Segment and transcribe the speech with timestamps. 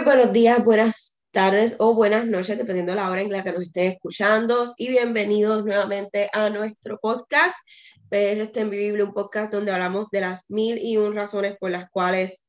[0.00, 3.52] Muy buenos días, buenas tardes o buenas noches, dependiendo de la hora en la que
[3.52, 4.72] nos estén escuchando.
[4.78, 7.54] Y bienvenidos nuevamente a nuestro podcast,
[8.08, 11.90] PR está invivible, un podcast donde hablamos de las mil y un razones por las
[11.90, 12.42] cuales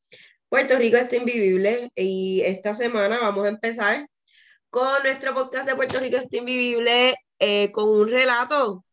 [0.47, 1.91] Puerto Rico está invivible.
[1.93, 4.07] Y esta semana vamos a empezar
[4.69, 8.85] con nuestro podcast de Puerto Rico está invivible, eh, con un relato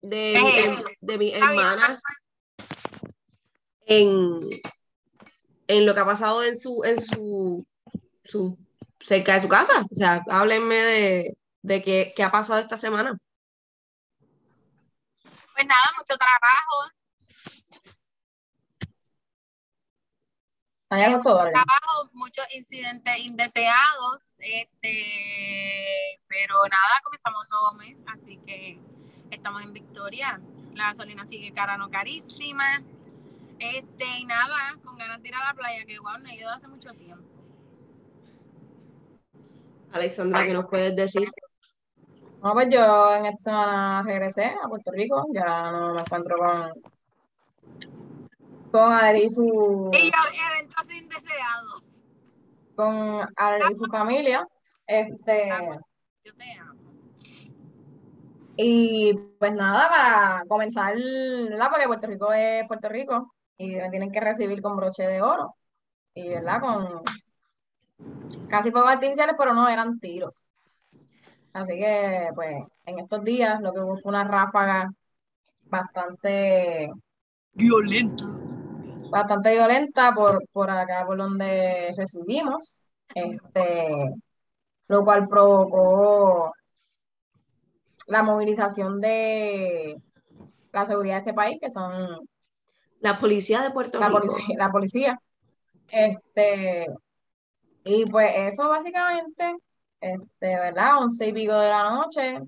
[0.00, 2.00] de, de mis hermanas
[3.84, 4.48] en,
[5.68, 7.66] en lo que ha pasado en su, en su
[8.26, 8.58] su,
[9.00, 9.84] cerca de su casa.
[9.90, 13.16] O sea, háblenme de, de qué, qué ha pasado esta semana.
[15.54, 16.96] Pues nada, mucho trabajo.
[20.90, 28.78] mucho trabajo, muchos incidentes indeseados, este, pero nada, comenzamos un nuevo mes, así que
[29.30, 30.40] estamos en victoria.
[30.74, 32.82] La gasolina sigue cara, no carísima.
[33.58, 36.50] Este, y nada, con ganas de ir a la playa, que igual no he ido
[36.50, 37.35] hace mucho tiempo.
[39.96, 41.28] Alexandra, ¿qué nos puedes decir?
[42.42, 46.72] No, pues yo en esta semana regresé a Puerto Rico, ya no me encuentro con,
[48.70, 49.90] con Adri y su...
[49.92, 50.12] Y
[50.52, 51.82] eventos indeseados.
[52.76, 54.46] Con Adri y su familia.
[54.86, 55.48] Este...
[56.24, 56.86] Yo te amo.
[58.56, 61.68] Y pues nada, para comenzar, ¿verdad?
[61.70, 65.56] Porque Puerto Rico es Puerto Rico y me tienen que recibir con broche de oro.
[66.14, 66.60] Y, ¿verdad?
[66.60, 67.02] Con,
[68.48, 70.50] casi fuegos artificiales, pero no eran tiros.
[71.52, 74.90] Así que, pues, en estos días lo que hubo fue una ráfaga
[75.64, 76.90] bastante
[77.54, 78.24] violenta.
[79.10, 82.82] Bastante violenta por, por acá, por donde recibimos.
[83.14, 84.12] Este,
[84.88, 86.52] lo cual provocó
[88.08, 89.96] la movilización de
[90.72, 92.28] la seguridad de este país, que son
[93.00, 94.20] la policía de Puerto la Rico.
[94.20, 95.20] Policía, la policía.
[95.88, 96.86] Este,
[97.86, 99.56] y pues eso básicamente,
[100.00, 100.98] este, ¿verdad?
[100.98, 102.42] Once y pico de la noche,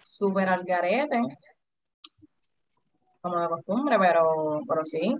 [0.00, 1.20] súper al garete,
[3.20, 5.16] como de costumbre, pero, pero sí.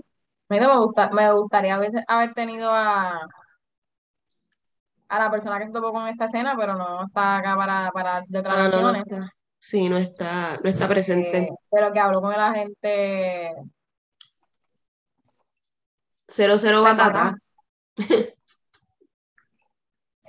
[0.48, 3.20] Me, gusta, me gustaría haber, tenido a,
[5.08, 8.20] a la persona que se topó con esta escena, pero no está acá para, para
[8.28, 9.02] declaraciones.
[9.10, 11.38] Ah, no, Sí, no está, no está presente.
[11.38, 13.52] Eh, pero que habló con el agente.
[16.26, 17.34] Cero cero batata.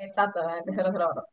[0.01, 1.27] Exacto, agente 00.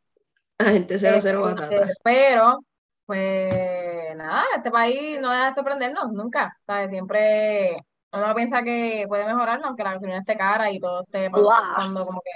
[0.59, 1.93] Agente 00 este, batata.
[2.03, 2.59] Pero,
[3.05, 6.91] pues nada, este país no deja de sorprendernos nunca, ¿sabes?
[6.91, 12.05] Siempre uno piensa que puede mejorar, aunque la gasolina esté cara y todo esté pasando
[12.05, 12.31] como que.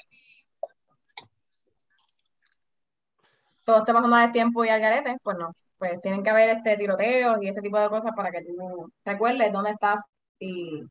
[3.63, 5.55] Todo esté pasando de tiempo y al garete, pues no.
[5.77, 9.51] Pues tienen que haber este tiroteos y este tipo de cosas para que tú recuerdes
[9.51, 9.99] dónde estás
[10.39, 10.83] y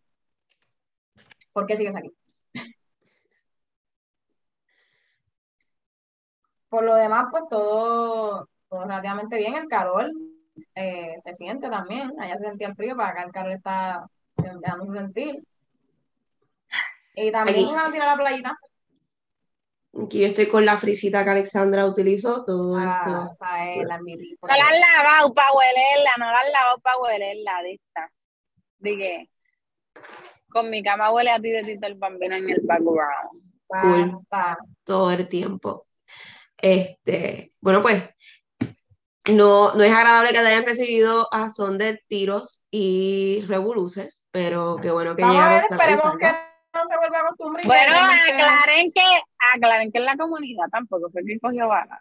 [1.53, 2.11] por qué sigues aquí.
[6.73, 9.57] Por lo demás, pues todo, relativamente bien.
[9.57, 10.11] El calor
[10.75, 12.19] eh, se siente también.
[12.19, 14.07] Allá se sentía el frío, para acá el calor está
[14.37, 15.35] dejando sentir.
[17.15, 18.59] Y también van a tirar la playita.
[20.03, 23.33] Aquí yo estoy con la frisita que Alexandra utilizó todo ah, esto.
[23.33, 24.07] O sea, la no
[24.49, 28.11] la has lavado para huelerla, no la has lavado para huelerla de esta.
[28.79, 29.29] Dije,
[30.49, 33.43] con mi cama huele a ti de Tito el Bambino en el background.
[33.69, 34.57] Basta.
[34.85, 35.85] Todo el tiempo.
[36.63, 38.05] Este, bueno, pues
[39.31, 44.79] no, no es agradable que te hayan recibido a son de tiros y revoluces, pero
[44.81, 46.33] qué bueno que llegaron a esperemos que
[46.73, 47.63] no se vuelva a costumbre.
[47.67, 49.03] Bueno, aclaren que,
[49.55, 52.01] aclaren que en la comunidad tampoco fue que cogió balas.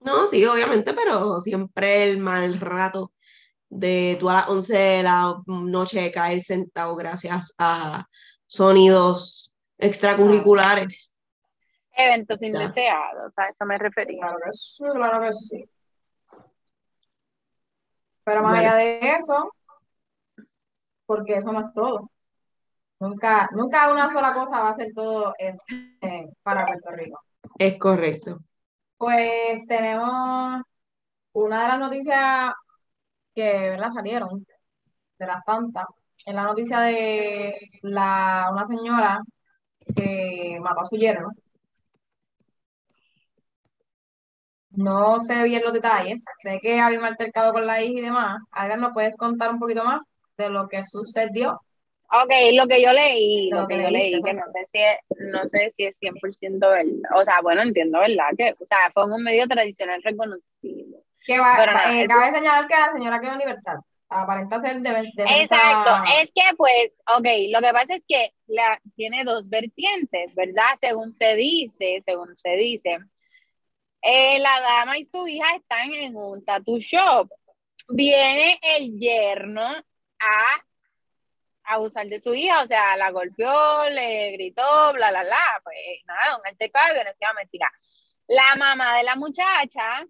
[0.00, 3.12] No, sí, obviamente, pero siempre el mal rato
[3.70, 8.06] de tú a las 11 de la noche caer sentado gracias a
[8.46, 11.07] sonidos extracurriculares
[11.98, 14.20] eventos indeseados, a eso me refería.
[14.20, 15.64] Claro que sí, claro que sí.
[18.24, 19.52] Pero más allá de eso,
[21.06, 22.10] porque eso no es todo.
[23.00, 25.34] Nunca, nunca una sola cosa va a ser todo
[26.42, 27.20] para Puerto Rico.
[27.58, 28.38] Es correcto.
[28.96, 30.62] Pues tenemos
[31.32, 32.52] una de las noticias
[33.34, 33.90] que ¿verdad?
[33.94, 34.46] salieron
[35.18, 35.86] de las tantas.
[36.26, 39.20] En la noticia de la, una señora
[39.96, 41.32] que mató a su yerno.
[44.78, 48.40] No sé bien los detalles, sé que había un altercado con la hija y demás.
[48.52, 51.60] Ahora ¿nos puedes contar un poquito más de lo que sucedió?
[52.10, 54.98] Ok, lo que yo leí, lo, que, yo leí, que no sé si es,
[55.32, 57.10] no sé si es 100% verdad.
[57.16, 58.28] O sea, bueno, entiendo, ¿verdad?
[58.36, 61.02] Que, o sea, fue un medio tradicional reconocido.
[61.26, 61.56] Que va,
[61.92, 63.74] eh, cabe señalar que la señora quedó en libertad.
[64.08, 65.90] aparenta ser de, de Exacto,
[66.22, 70.76] es que pues, ok, lo que pasa es que la, tiene dos vertientes, ¿verdad?
[70.80, 72.98] Según se dice, según se dice,
[74.02, 77.30] eh, la dama y su hija están en un tattoo shop.
[77.88, 80.64] Viene el yerno a
[81.64, 86.38] abusar de su hija, o sea, la golpeó, le gritó, bla, bla, bla, pues nada,
[86.38, 87.70] un altercado de violencia mentira.
[88.28, 90.06] La mamá de la muchacha,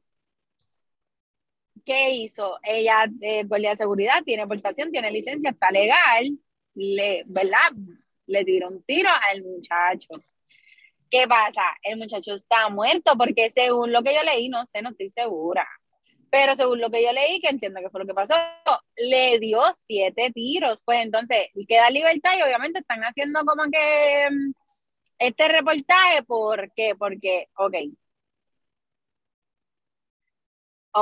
[1.84, 2.58] ¿qué hizo?
[2.62, 6.38] Ella es guardia de seguridad, tiene portación, tiene licencia, está legal,
[6.74, 7.72] le, ¿verdad?
[8.26, 10.08] Le tiró un tiro al muchacho.
[11.10, 11.62] ¿Qué pasa?
[11.82, 15.66] El muchacho está muerto porque según lo que yo leí, no sé, no estoy segura,
[16.30, 18.34] pero según lo que yo leí, que entiendo que fue lo que pasó,
[18.96, 20.82] le dio siete tiros.
[20.84, 24.52] Pues entonces queda libertad y obviamente están haciendo como que mm,
[25.18, 26.94] este reportaje, ¿por qué?
[26.98, 27.74] Porque, ok,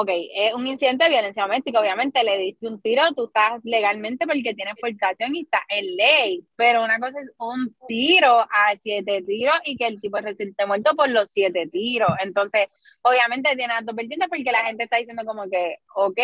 [0.00, 4.26] ok, es un incidente de violencia doméstica, obviamente le diste un tiro, tú estás legalmente
[4.26, 9.22] porque tienes portación y está en ley, pero una cosa es un tiro a siete
[9.22, 12.10] tiros y que el tipo resulte muerto por los siete tiros.
[12.22, 12.68] Entonces,
[13.02, 16.20] obviamente tiene dos vertientes porque la gente está diciendo como que, ok,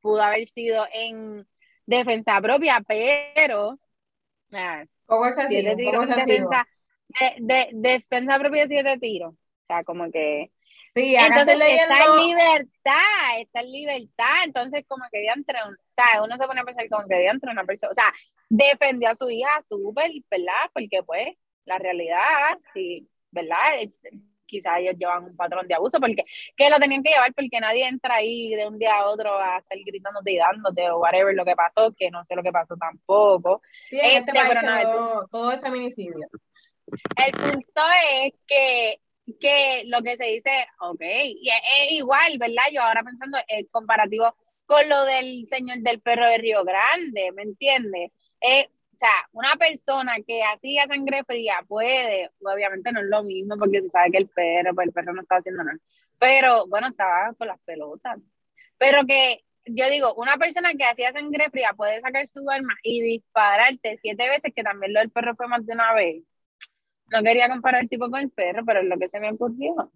[0.00, 1.46] pudo haber sido en
[1.86, 3.78] defensa propia, pero...
[5.06, 5.62] ¿Cómo es así?
[5.62, 6.66] defensa,
[7.38, 9.34] de, defensa propia siete tiros.
[9.34, 10.50] O sea, como que
[10.96, 16.38] Sí, entonces está en libertad, está en libertad, entonces como que diantre, o sea, uno
[16.38, 18.10] se pone a pensar como que diantre una persona, o sea,
[18.48, 20.70] defendió a su hija súper, ¿verdad?
[20.72, 23.76] Porque pues la realidad, sí, ¿verdad?
[24.46, 26.24] Quizás ellos llevan un patrón de abuso, porque
[26.56, 29.58] que lo tenían que llevar porque nadie entra ahí de un día a otro a
[29.58, 32.74] estar gritándote y dándote o whatever lo que pasó, que no sé lo que pasó
[32.74, 33.60] tampoco.
[33.90, 36.26] Sí, este, este pero todo es feminicidio.
[37.16, 37.82] El punto
[38.14, 39.00] es que
[39.34, 40.50] que lo que se dice,
[40.80, 42.64] ok, y es, igual, ¿verdad?
[42.72, 44.34] Yo ahora pensando el comparativo
[44.66, 48.10] con lo del señor del perro de Río Grande, ¿me entiendes?
[48.40, 53.56] o sea, una persona que así a sangre fría puede, obviamente no es lo mismo
[53.58, 55.78] porque se sabe que el perro, pues el perro no está haciendo nada,
[56.18, 58.18] pero bueno, estaba con las pelotas.
[58.78, 63.02] Pero que yo digo, una persona que hacía sangre fría puede sacar su arma y
[63.02, 66.22] dispararte siete veces, que también lo del perro fue más de una vez
[67.08, 69.92] no quería comparar el tipo con el perro, pero es lo que se me ocurrió.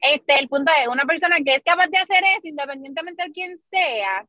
[0.00, 3.58] Este, el punto es, una persona que es capaz de hacer eso, independientemente de quién
[3.58, 4.26] sea,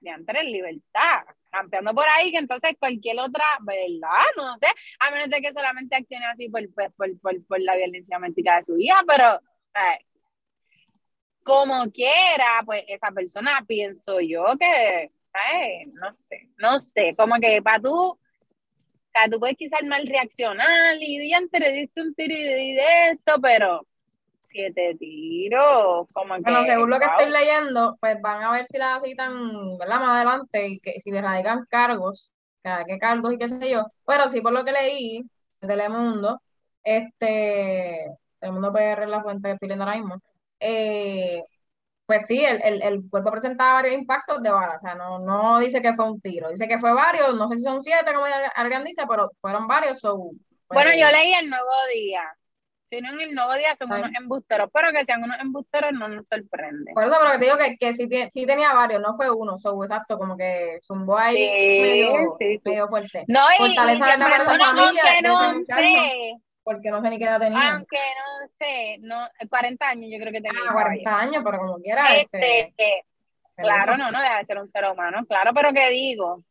[0.00, 4.24] de entrar en libertad, campeando por ahí, que entonces cualquier otra, ¿verdad?
[4.36, 4.66] No sé,
[5.00, 8.62] a menos de que solamente accione así por, por, por, por la violencia doméstica de
[8.62, 9.40] su hija, pero
[11.42, 15.10] como quiera, pues esa persona pienso yo que.
[15.92, 18.18] No sé, no sé, como que para tú
[19.18, 23.86] sea, tú puedes quizás mal reaccionar y diante diste un tiro y de esto, pero
[24.46, 26.40] siete tiros, como que...
[26.42, 30.00] Bueno, según lo que estoy leyendo, pues van a ver si la citan, ¿verdad?
[30.00, 32.30] Más adelante y que si le radican cargos,
[32.62, 33.86] qué cargos y qué sé yo.
[34.06, 35.22] Pero sí, por lo que leí
[35.60, 36.40] de Telemundo,
[36.82, 40.16] este, Telemundo PR la fuente que estoy leyendo ahora mismo,
[40.60, 41.42] eh,
[42.06, 45.58] pues sí, el, el, el, cuerpo presentaba varios impactos de bala, o sea, no, no
[45.58, 48.26] dice que fue un tiro, dice que fue varios, no sé si son siete, como
[48.54, 49.98] alguien dice, pero fueron varios.
[49.98, 50.16] So,
[50.68, 52.22] pues, bueno, yo leí el nuevo día.
[52.88, 56.06] Si no en el nuevo día son unos embusteros, pero que sean unos embusteros no
[56.06, 56.92] nos sorprende.
[56.94, 59.82] Por eso, pero te digo que, que sí, sí, tenía varios, no fue uno, so,
[59.82, 63.24] exacto, como que zumbó ahí medio, medio, fuerte.
[63.26, 66.36] No, y, Fortaleza y, de la familia, no sé
[66.66, 67.74] porque no sé ni qué edad tenía.
[67.74, 70.62] Aunque no sé, no, 40 años yo creo que tenía.
[70.68, 72.02] Ah, 40 años, pero como quiera.
[72.16, 73.04] Este, este
[73.54, 76.42] claro, no, no deja de ser un ser humano, claro, pero ¿qué digo?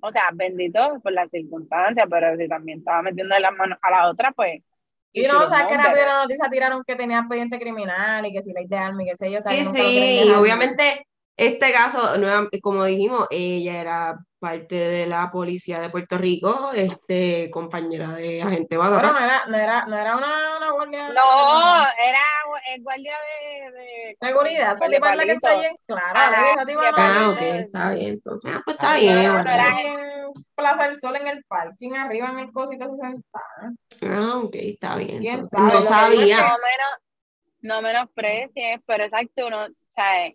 [0.00, 4.08] O sea, bendito por las circunstancias, pero si también estaba metiendo las manos a la
[4.08, 4.64] otra, pues.
[5.12, 8.42] Y no, o sea, que rápido la noticia tiraron que tenía expediente criminal y que
[8.42, 9.38] si la de arma y qué sé yo.
[9.38, 11.06] O sea, sí, sí, obviamente
[11.40, 12.00] este caso,
[12.62, 18.76] como dijimos, ella era parte de la policía de Puerto Rico, este, compañera de agente
[18.76, 19.08] Badara.
[19.08, 21.08] Pero no era, no era, no era una, una guardia.
[21.08, 22.20] No, era
[22.74, 24.76] el guardia de, de seguridad.
[24.78, 26.56] Tipa es la que está bien clara.
[26.96, 28.10] ah, ok, está bien.
[28.14, 29.22] Entonces, ah, pues está bien.
[29.22, 33.72] No, era en Plaza del Sol en el parking, arriba en el cosito se sentaba.
[34.02, 35.24] Ah, ok, está bien.
[35.24, 36.36] Entonces, no sabía.
[36.36, 37.00] No menos,
[37.60, 40.34] no menosprecies, pero exacto, uno, ¿sabes?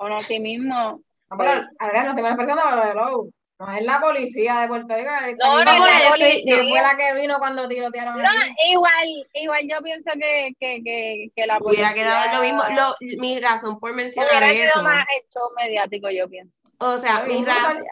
[0.00, 1.00] Uno a sí mismo.
[1.30, 3.28] No, pero ahora no te me pero.
[3.60, 5.38] No es la policía de Puerto Rico.
[5.38, 6.56] No, no, es la policía.
[6.56, 8.16] fue la que vino cuando tirotearon.
[8.16, 8.30] No,
[8.70, 11.90] igual, igual yo pienso que, que, que, que la policía.
[11.90, 12.62] Hubiera quedado lo mismo.
[12.74, 14.80] Lo, mi razón por mencionar hubiera eso.
[14.80, 16.58] Hubiera más hecho mediático, yo pienso.
[16.78, 17.84] O sea, mi razón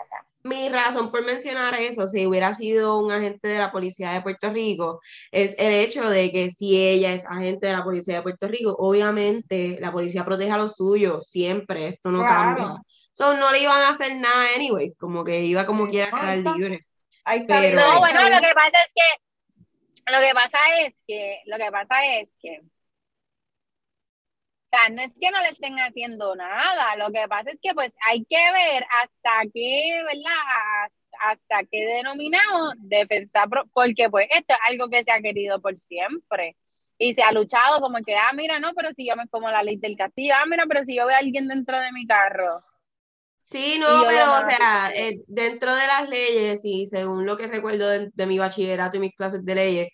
[0.49, 4.51] mi razón por mencionar eso, si hubiera sido un agente de la policía de Puerto
[4.51, 5.01] Rico,
[5.31, 8.75] es el hecho de que si ella es agente de la policía de Puerto Rico,
[8.79, 12.77] obviamente la policía protege a los suyos, siempre, esto no cambia.
[13.13, 16.57] So, no le iban a hacer nada anyways, como que iba como quiera a quedar
[16.57, 16.87] libre.
[17.47, 17.81] Pero...
[17.81, 22.07] No, bueno, lo que pasa es que, lo que pasa es que, lo que pasa
[22.17, 22.61] es que,
[24.71, 27.73] o sea, no es que no le estén haciendo nada, lo que pasa es que
[27.73, 30.91] pues hay que ver hasta qué, ¿verdad?
[31.21, 36.55] Hasta qué denominamos defensa, porque pues esto es algo que se ha querido por siempre
[36.99, 39.63] y se ha luchado como que, ah, mira, no, pero si yo me como la
[39.63, 42.63] ley del castillo, ah, mira, pero si yo veo a alguien dentro de mi carro.
[43.41, 47.89] Sí, no, pero o sea, eh, dentro de las leyes y según lo que recuerdo
[47.89, 49.89] de, de mi bachillerato y mis clases de leyes,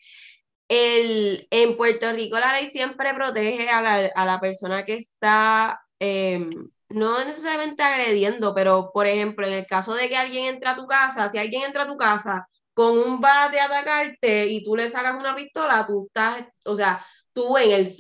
[0.69, 5.81] el, en Puerto Rico la ley siempre protege a la, a la persona que está,
[5.99, 6.51] em,
[6.89, 10.87] no necesariamente agrediendo, pero por ejemplo, en el caso de que alguien entra a tu
[10.87, 14.89] casa, si alguien entra a tu casa con un bate a atacarte y tú le
[14.91, 17.97] sacas una pistola, tú estás, o sea, tú en el,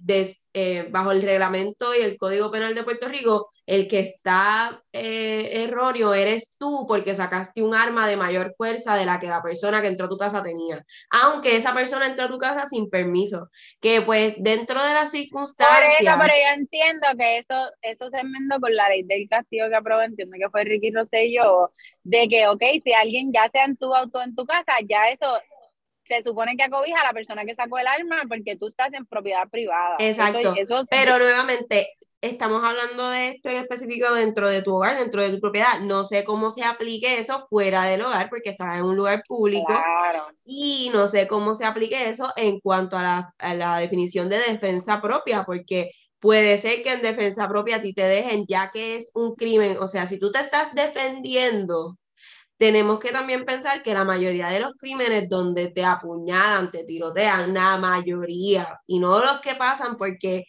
[0.00, 4.82] de, eh, bajo el reglamento y el Código Penal de Puerto Rico, el que está
[4.90, 9.42] eh, erróneo eres tú porque sacaste un arma de mayor fuerza de la que la
[9.42, 12.88] persona que entró a tu casa tenía, aunque esa persona entró a tu casa sin
[12.88, 13.50] permiso,
[13.82, 15.78] que pues dentro de las circunstancias...
[15.98, 19.68] Por eso, pero yo entiendo que eso, eso se enmendó con la ley del castigo
[19.68, 21.70] que aprobó, entiendo que fue Ricky Rosselló,
[22.02, 25.26] de que, ok, si alguien ya en tu auto en tu casa, ya eso
[26.06, 29.06] se supone que acobija a la persona que sacó el arma porque tú estás en
[29.06, 29.96] propiedad privada.
[29.98, 30.54] Exacto.
[30.88, 31.88] Pero nuevamente,
[32.20, 35.80] estamos hablando de esto en específico dentro de tu hogar, dentro de tu propiedad.
[35.80, 39.66] No sé cómo se aplique eso fuera del hogar porque estás en un lugar público.
[39.66, 40.28] Claro.
[40.44, 44.38] Y no sé cómo se aplique eso en cuanto a la, a la definición de
[44.38, 48.96] defensa propia, porque puede ser que en defensa propia a ti te dejen, ya que
[48.96, 49.76] es un crimen.
[49.80, 51.96] O sea, si tú te estás defendiendo
[52.58, 57.52] tenemos que también pensar que la mayoría de los crímenes donde te apuñalan, te tirotean,
[57.54, 60.44] la mayoría, y no los que pasan porque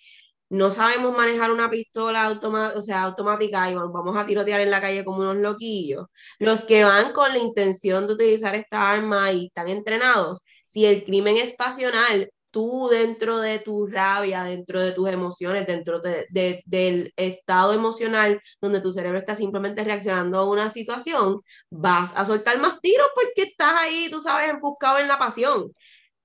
[0.50, 2.30] no sabemos manejar una pistola
[2.76, 6.08] o sea, automática y vamos a tirotear en la calle como unos loquillos,
[6.40, 11.04] los que van con la intención de utilizar esta arma y están entrenados, si el
[11.06, 16.26] crimen es pasional, tú dentro de tu rabia, dentro de tus emociones, dentro de,
[16.66, 22.58] del estado emocional donde tu cerebro está simplemente reaccionando a una situación, vas a soltar
[22.60, 25.72] más tiros porque estás ahí, tú sabes, enfuscado en la pasión.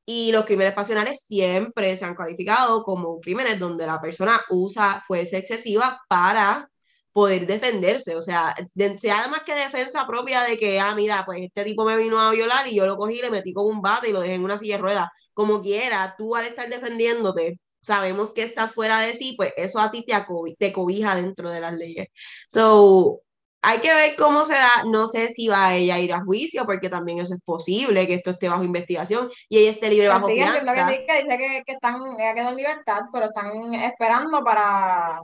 [0.06, 5.36] Y los crímenes pasionales siempre se han calificado como crímenes donde la persona usa fuerza
[5.36, 6.66] excesiva para
[7.12, 8.54] poder defenderse, o sea,
[8.98, 12.30] sea más que defensa propia de que, ah, mira, pues este tipo me vino a
[12.30, 14.56] violar y yo lo cogí, le metí con un bate y lo dejé en una
[14.58, 19.34] silla de ruedas, como quiera, tú al estar defendiéndote, sabemos que estás fuera de sí,
[19.36, 20.14] pues eso a ti te,
[20.58, 22.08] te cobija dentro de las leyes.
[22.48, 23.20] So,
[23.64, 26.64] hay que ver cómo se da, no sé si va ella a ir a juicio,
[26.66, 30.26] porque también eso es posible, que esto esté bajo investigación y ella esté libre bajo
[30.26, 30.64] sí, fianza.
[30.64, 34.42] Lo que sí, que dice que, que están, ella quedó en libertad, pero están esperando
[34.42, 35.20] para,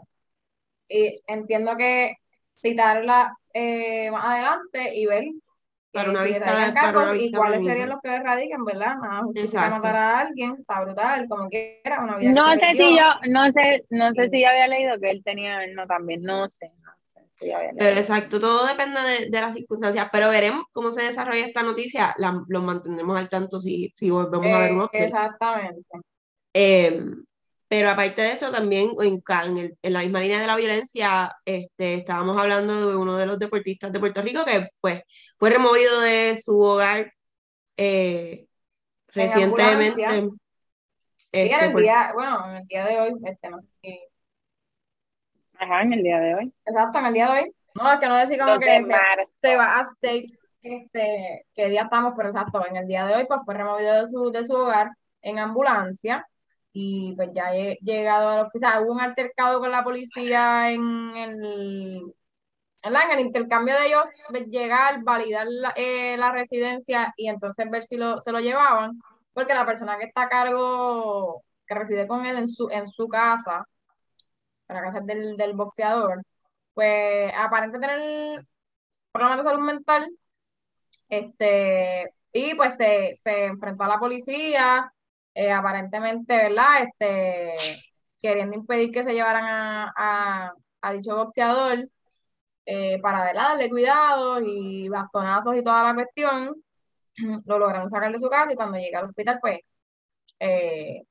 [0.89, 2.15] y entiendo que
[2.63, 5.25] citarla eh, más adelante y ver
[5.93, 8.97] para una vista, para una y cuáles serían los que le radiquen, ¿verdad?
[8.97, 13.45] Nada, matar a alguien, está brutal, como quiera, una vida No sé si yo, no
[13.53, 16.93] sé, no sé si yo había leído que él tenía, no también, no sé, no
[17.05, 21.05] sé si había Pero exacto, todo depende de, de, las circunstancias, pero veremos cómo se
[21.05, 25.05] desarrolla esta noticia, la, los mantendremos al tanto si, si volvemos a ver un update.
[25.05, 25.99] Exactamente.
[26.53, 27.03] Eh,
[27.69, 29.23] pero aparte de eso, también en,
[29.83, 33.93] en, la misma línea de la violencia, este, estábamos hablando de uno de los deportistas
[33.93, 35.03] de Puerto Rico que pues,
[35.37, 37.13] fue removido de su hogar
[37.77, 38.47] eh,
[39.09, 40.03] recientemente.
[41.31, 43.61] Este, en el día, bueno, en el día de hoy, este, no
[45.61, 46.53] Ajá, en el día de hoy.
[46.65, 47.53] Exacto, en el día de hoy.
[47.75, 48.83] No, es que no decir como que
[49.43, 50.27] se, va a state
[50.63, 54.09] este, qué día estamos, pero exacto, en el día de hoy pues fue removido de
[54.09, 56.27] su, de su hogar en ambulancia
[56.73, 58.85] y pues ya he llegado a hospital.
[58.85, 62.15] Hubo un altercado con la policía en el,
[62.83, 67.85] en el intercambio de ellos, pues, llegar, validar la, eh, la residencia y entonces ver
[67.85, 69.01] si lo, se lo llevaban,
[69.33, 73.09] porque la persona que está a cargo, que reside con él en su, en su
[73.09, 73.67] casa,
[74.69, 76.23] en la casa del, del boxeador,
[76.75, 78.45] pues aparente tener
[79.13, 80.09] problemas de salud mental,
[81.09, 84.93] este, y pues se, se enfrentó a la policía,
[85.39, 86.83] eh, aparentemente, ¿verdad?
[86.83, 87.55] Este,
[88.21, 89.45] queriendo impedir que se llevaran
[89.97, 90.53] a,
[90.93, 91.89] dicho boxeador
[92.67, 96.57] eh, para darle cuidado y bastonazos y toda la cuestión.
[97.47, 99.61] Lo lograron sacar de su casa y cuando llega al hospital, pues
[100.41, 101.05] eh,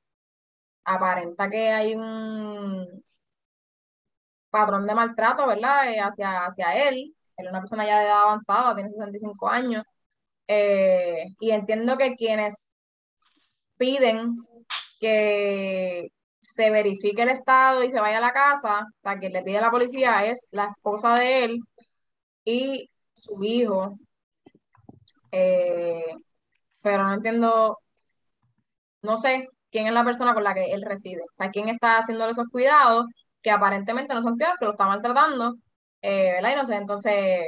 [0.86, 3.04] aparenta que hay un
[4.50, 5.84] patrón de maltrato, ¿verdad?
[6.04, 9.84] hacia, hacia él él es una persona ya de edad avanzada, tiene 65 años,
[10.48, 12.72] y entiendo que quienes
[13.78, 14.38] piden
[15.00, 19.44] que se verifique el estado y se vaya a la casa, o sea, quien le
[19.44, 21.60] pide a la policía es la esposa de él
[22.46, 23.98] y su hijo.
[25.32, 26.16] Eh,
[26.82, 27.80] pero no entiendo,
[29.02, 31.98] no sé quién es la persona con la que él reside, o sea, quién está
[31.98, 33.06] haciendo esos cuidados
[33.42, 35.56] que aparentemente no son cuidados, que lo está maltratando,
[36.02, 36.52] eh, ¿verdad?
[36.54, 37.48] Y no sé, entonces,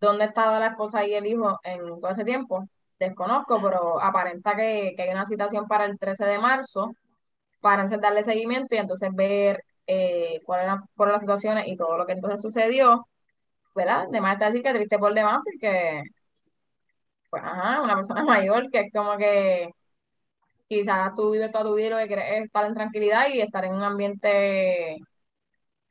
[0.00, 2.68] ¿dónde estaba la esposa y el hijo en todo ese tiempo?
[2.98, 6.92] Desconozco, pero aparenta que, hay una citación para el 13 de marzo
[7.60, 12.12] para darle seguimiento y entonces ver eh, cuáles fueron las situaciones y todo lo que
[12.14, 13.06] entonces sucedió,
[13.74, 14.06] ¿verdad?
[14.08, 16.02] Además está decir que triste por demás porque,
[17.30, 19.70] pues, ajá, una persona mayor que es como que
[20.68, 23.40] quizás tú vives toda tu vida y lo que quieres es estar en tranquilidad y
[23.40, 24.98] estar en un ambiente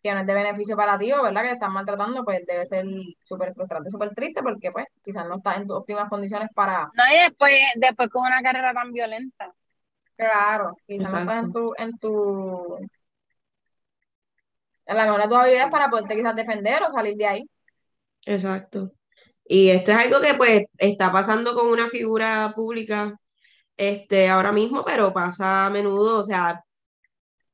[0.08, 1.42] que no es de beneficio para ti o, ¿verdad?
[1.42, 2.86] Que te están maltratando, pues debe ser
[3.24, 6.90] súper frustrante, súper triste porque, pues, quizás no estás en tus óptimas condiciones para...
[6.94, 9.54] No, y después, después con una carrera tan violenta.
[10.16, 12.78] Claro, quizás no estás en tu, en tu,
[14.86, 17.50] en la mejor de tus habilidades para poderte quizás defender o salir de ahí.
[18.26, 18.92] Exacto.
[19.46, 23.14] Y esto es algo que pues está pasando con una figura pública
[23.78, 26.64] este, ahora mismo, pero pasa a menudo, o sea,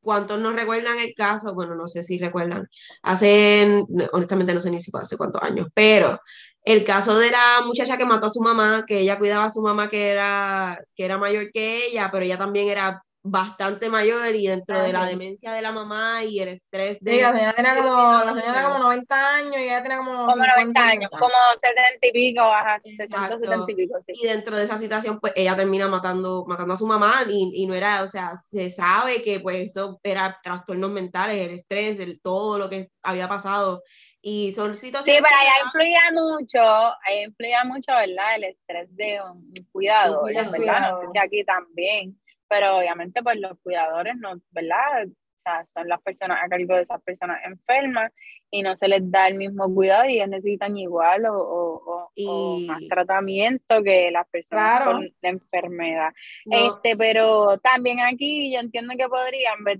[0.03, 1.53] ¿cuántos no recuerdan el caso?
[1.55, 2.67] Bueno, no sé si recuerdan,
[3.01, 6.19] hace, honestamente no sé ni si hace cuántos años, pero
[6.63, 9.61] el caso de la muchacha que mató a su mamá, que ella cuidaba a su
[9.61, 14.47] mamá que era, que era mayor que ella, pero ella también era bastante mayor y
[14.47, 15.11] dentro Ah, de la sí.
[15.11, 17.11] demencia de la mamá y el estrés de...
[17.13, 20.11] Sí, la señora tenía como, la señora Pero- como 90 años y ella tenía como,
[20.25, 23.39] Como 90 50, años, como 70 y pico, ajá, 60, Exacto.
[23.39, 24.13] 70 y pico, sí.
[24.21, 27.65] Y dentro de esa situación, pues ella termina matando, matando a su mamá y, y
[27.65, 32.19] no era, o sea, se sabe que pues eso era trastornos mentales, el estrés, el,
[32.21, 33.83] todo lo que había pasado.
[34.25, 35.21] Y son Sí, situaciones...
[35.21, 36.59] pero que- allá influía mucho,
[37.05, 38.35] ahí influía mucho, ¿verdad?
[38.37, 40.59] El estrés de un cuidador, Un cuidador.
[40.59, 40.91] ¿verdad?
[40.91, 42.17] No sé si aquí también,
[42.53, 45.07] pero obviamente pues los cuidadores no, ¿verdad?
[45.07, 48.11] O sea, son las personas a cargo de esas personas enfermas
[48.51, 52.79] y no se les da el mismo cuidado y ellos necesitan igual o, o, más
[52.87, 54.91] tratamiento que las personas Claro.
[54.91, 56.13] con la enfermedad.
[56.45, 59.79] no, Este, pero también aquí yo entiendo que podrían, ver-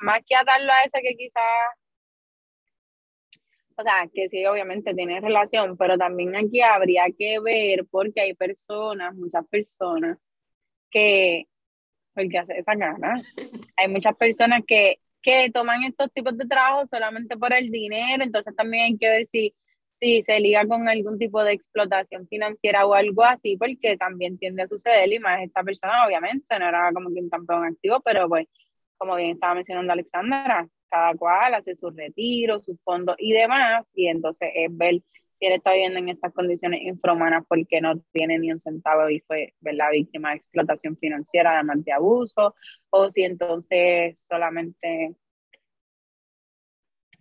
[0.00, 1.42] más que atarlo a eso que quizás,
[3.76, 8.34] o sea, que sí, obviamente tiene relación, pero también aquí habría que ver porque hay
[8.34, 10.18] personas, muchas personas,
[10.90, 11.46] que,
[12.18, 13.22] porque hace esa cara,
[13.76, 18.56] hay muchas personas que, que toman estos tipos de trabajo solamente por el dinero, entonces
[18.56, 19.54] también hay que ver si,
[19.94, 24.62] si se liga con algún tipo de explotación financiera o algo así, porque también tiende
[24.62, 28.28] a suceder, y más esta persona obviamente no era como que un campeón activo, pero
[28.28, 28.46] pues,
[28.96, 34.08] como bien estaba mencionando Alexandra, cada cual hace sus retiros, sus fondos y demás, y
[34.08, 34.96] entonces es ver
[35.38, 39.20] si él está viviendo en estas condiciones infrahumanas porque no tiene ni un centavo y
[39.20, 39.90] fue ¿verdad?
[39.92, 42.54] víctima de explotación financiera, además de abuso,
[42.90, 45.14] o si entonces solamente,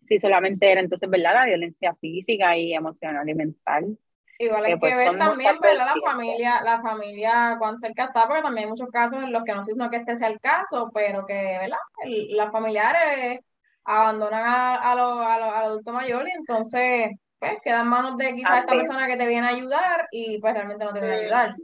[0.08, 1.34] si solamente era entonces ¿verdad?
[1.36, 3.98] la violencia física y emocional y mental.
[4.40, 5.88] Igual hay que pues, ver también, ¿verdad?
[5.88, 9.52] La familia, la familia cuán cerca está, porque también hay muchos casos en los que
[9.54, 11.78] no estoy diciendo que este sea el caso, pero que, ¿verdad?
[12.04, 13.40] El- las familiares
[13.84, 18.18] abandonan a, a los a los- al adulto mayor y entonces, pues, queda en manos
[18.18, 21.16] de quizás esta persona que te viene a ayudar y pues realmente no te viene
[21.16, 21.56] a ayudar.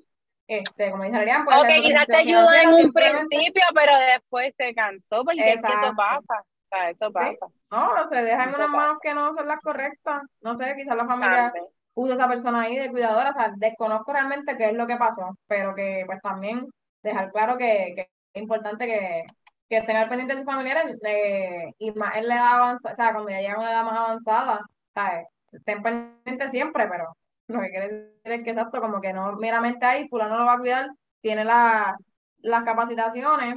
[0.47, 3.91] Este, como dice Adrián, puede O ser que quizás te ayudó en un principio, pero
[3.97, 6.41] después se cansó, porque es que eso pasa.
[6.41, 7.13] O sea, eso Sí.
[7.13, 7.47] pasa.
[7.71, 8.77] No, se deja en Eso unas pasa.
[8.77, 10.21] manos que no son las correctas.
[10.41, 11.65] No sé, quizás la familia También.
[11.93, 15.37] puso esa persona ahí de cuidadora, o sea, desconozco realmente qué es lo que pasó,
[15.47, 16.67] pero que pues también
[17.03, 18.01] dejar claro que, que
[18.33, 19.23] es importante que,
[19.69, 23.11] que al pendiente de sus familiares eh, y más en la edad avanzada, o sea,
[23.13, 24.61] cuando ya llegan a una edad más avanzada,
[24.93, 25.27] ¿sabes?
[25.53, 27.15] Estén pendientes siempre, pero
[27.47, 30.53] lo que quiere decir es que exacto, como que no meramente ahí, fulano lo va
[30.53, 30.89] a cuidar,
[31.21, 31.95] tiene la,
[32.39, 33.55] las capacitaciones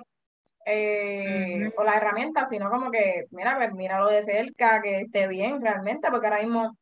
[0.65, 5.61] eh, o las herramientas, sino como que, mira, pues míralo de cerca, que esté bien
[5.61, 6.77] realmente, porque ahora mismo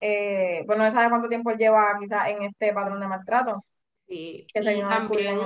[0.00, 3.64] eh, pues no se sabe cuánto tiempo lleva quizás en este patrón de maltrato
[4.06, 5.38] Sí, que se y también,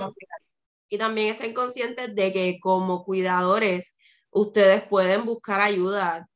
[0.89, 3.97] y también estén conscientes de que como cuidadores
[4.31, 6.27] ustedes pueden buscar ayuda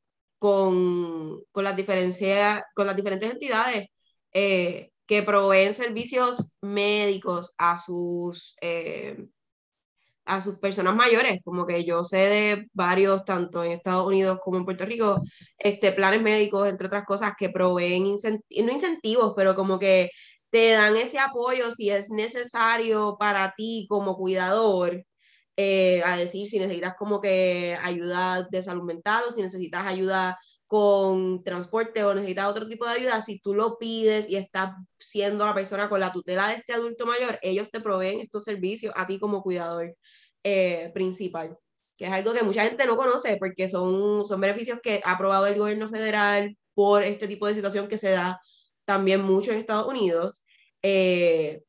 [0.43, 1.75] con, con las,
[2.75, 3.87] con las diferentes entidades
[4.33, 9.17] eh, que proveen servicios médicos a sus, eh,
[10.25, 14.57] a sus personas mayores, como que yo sé de varios, tanto en Estados Unidos como
[14.57, 15.21] en Puerto Rico,
[15.57, 20.09] este, planes médicos, entre otras cosas, que proveen, incent- no incentivos, pero como que
[20.49, 25.03] te dan ese apoyo si es necesario para ti como cuidador,
[25.57, 30.37] eh, a decir si necesitas como que ayuda de salud mental o si necesitas ayuda
[30.67, 35.45] con transporte o necesitas otro tipo de ayuda, si tú lo pides y estás siendo
[35.45, 39.05] la persona con la tutela de este adulto mayor, ellos te proveen estos servicios a
[39.05, 39.95] ti como cuidador
[40.43, 41.57] eh, principal,
[41.95, 45.45] que es algo que mucha gente no conoce porque son, son beneficios que ha aprobado
[45.45, 48.41] el gobierno federal por este tipo de situación que se da
[48.85, 50.43] también mucho en Estados Unidos.
[50.81, 51.61] Eh,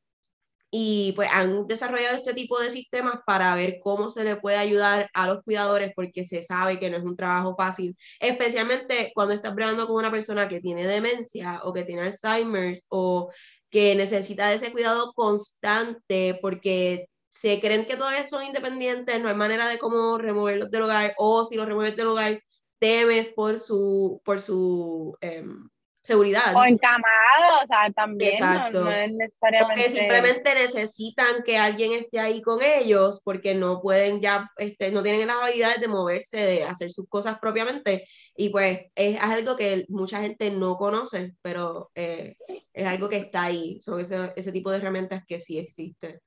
[0.76, 5.08] y pues han desarrollado este tipo de sistemas para ver cómo se le puede ayudar
[5.14, 9.52] a los cuidadores porque se sabe que no es un trabajo fácil, especialmente cuando estás
[9.52, 13.30] hablando con una persona que tiene demencia o que tiene Alzheimer's o
[13.70, 19.36] que necesita de ese cuidado constante porque se creen que todavía son independientes, no hay
[19.36, 22.42] manera de cómo removerlos del hogar o si los remueves del hogar
[22.80, 25.68] temes por su, por su em,
[26.04, 26.54] seguridad.
[26.54, 28.84] O encamado, o sea, también Exacto.
[28.84, 29.72] no, es necesariamente.
[29.72, 34.90] O que simplemente necesitan que alguien esté ahí con ellos porque no pueden ya, este,
[34.90, 38.06] no tienen las habilidades de moverse, de hacer sus cosas propiamente.
[38.36, 42.36] Y pues es algo que mucha gente no conoce, pero eh,
[42.72, 43.80] es algo que está ahí.
[43.80, 46.20] Son ese, ese tipo de herramientas que sí existen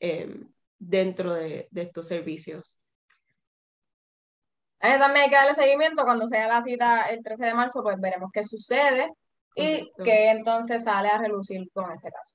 [0.00, 0.40] eh,
[0.78, 2.74] dentro de, de estos servicios.
[4.80, 8.30] También hay que darle seguimiento cuando sea la cita el 13 de marzo, pues veremos
[8.32, 9.12] qué sucede
[9.58, 12.34] y qué entonces sale a relucir con este caso.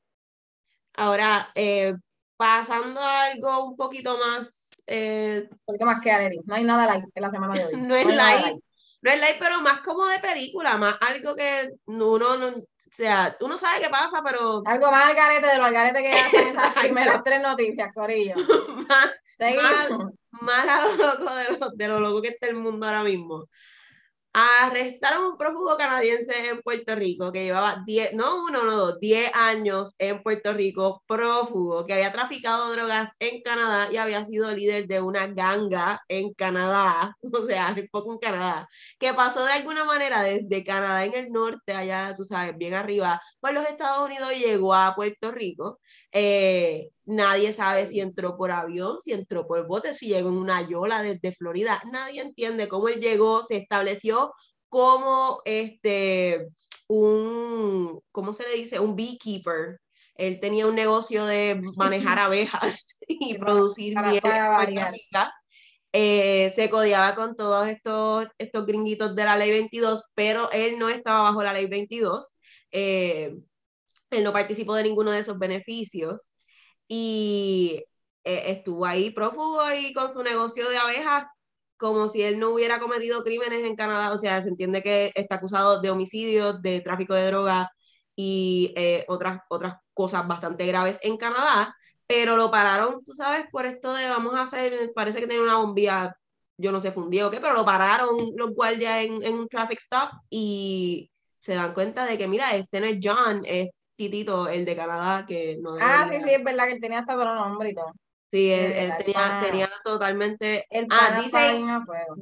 [0.95, 1.93] Ahora, eh,
[2.37, 7.05] pasando a algo un poquito más, eh, Porque más que Aleri, no hay nada light
[7.13, 7.73] en la semana de hoy.
[7.81, 8.63] no es hay nada light,
[9.01, 12.47] no es light, pero más como de película, más algo que uno no,
[12.93, 16.11] o sea, uno sabe qué pasa, pero Algo más al garete de los algaretes que
[16.11, 18.35] ya están esas primeras tres noticias, Corillo.
[18.87, 20.13] más, Seguimos.
[20.29, 23.45] más a lo loco de lo, de lo loco que está el mundo ahora mismo.
[24.35, 28.99] Arrestaron a un prófugo canadiense en Puerto Rico que llevaba 10, no uno, no dos,
[28.99, 34.51] 10 años en Puerto Rico, prófugo, que había traficado drogas en Canadá y había sido
[34.51, 38.67] líder de una ganga en Canadá, o sea, poco en Canadá,
[38.99, 43.21] que pasó de alguna manera desde Canadá en el norte, allá, tú sabes, bien arriba,
[43.39, 45.79] por los Estados Unidos llegó a Puerto Rico.
[46.11, 50.67] Eh, nadie sabe si entró por avión, si entró por bote, si llegó en una
[50.67, 51.81] yola desde Florida.
[51.91, 54.33] Nadie entiende cómo él llegó, se estableció
[54.69, 56.47] como este,
[56.87, 58.79] un, ¿cómo se le dice?
[58.79, 59.79] Un beekeeper.
[60.15, 64.21] Él tenía un negocio de manejar abejas y producir miel.
[65.95, 70.89] Eh, se codiaba con todos estos, estos gringuitos de la ley 22, pero él no
[70.89, 72.39] estaba bajo la ley 22.
[72.71, 73.35] Eh,
[74.09, 76.32] él no participó de ninguno de esos beneficios
[76.95, 77.83] y
[78.23, 81.25] eh, estuvo ahí prófugo y con su negocio de abejas
[81.77, 85.35] como si él no hubiera cometido crímenes en Canadá, o sea, se entiende que está
[85.35, 87.71] acusado de homicidio, de tráfico de droga
[88.15, 91.75] y eh, otras, otras cosas bastante graves en Canadá,
[92.07, 95.57] pero lo pararon, tú sabes, por esto de vamos a hacer, parece que tenía una
[95.57, 96.15] bombilla,
[96.57, 99.79] yo no sé, fundió o qué, pero lo pararon los guardias en, en un traffic
[99.79, 104.65] stop y se dan cuenta de que, mira, este no es John, es Titito, el
[104.65, 107.35] de Canadá, que no Ah, sí, debería- sí, es verdad que él tenía hasta otro
[107.35, 107.93] nombre y todo.
[108.31, 110.65] Sí, él, él tenía, pana- tenía totalmente...
[110.71, 111.67] El Ah, dicen,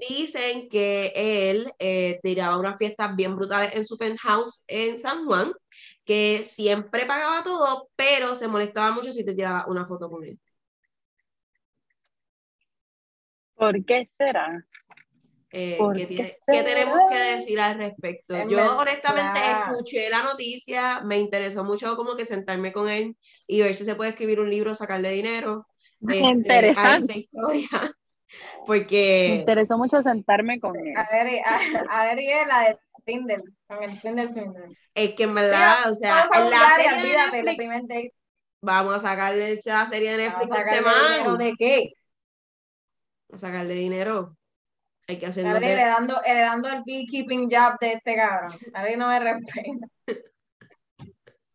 [0.09, 5.53] dicen que él eh, tiraba unas fiestas bien brutales en su penthouse en San Juan,
[6.03, 10.37] que siempre pagaba todo, pero se molestaba mucho si te tiraba una foto con él.
[13.55, 14.65] ¿Por qué será?
[15.53, 18.39] Eh, ¿Por ¿qué, tiene- tenemos que decir al respecto?
[18.47, 18.77] Yo verdad.
[18.79, 23.83] honestamente escuché la noticia, me interesó mucho como que sentarme con él y ver si
[23.85, 25.67] se puede escribir un libro, sacarle dinero
[26.07, 26.93] este, a Interesante.
[26.93, 27.69] esta historia,
[29.25, 30.93] Me porque interesó mucho sentarme con él.
[30.95, 34.69] Aleri, a- Aleri es la de Tinder, con el Tinder Swindler.
[34.95, 38.13] es que en verdad, o sea, a en la y serie de Netflix, primer date.
[38.61, 41.93] vamos a sacarle esa serie de a Netflix a este man, de qué?
[43.33, 44.37] a sacarle dinero.
[45.07, 48.51] Hay que hacerlo de- heredando, heredando el beekeeping job de este cabrón.
[48.73, 49.87] Aleri no me respeta.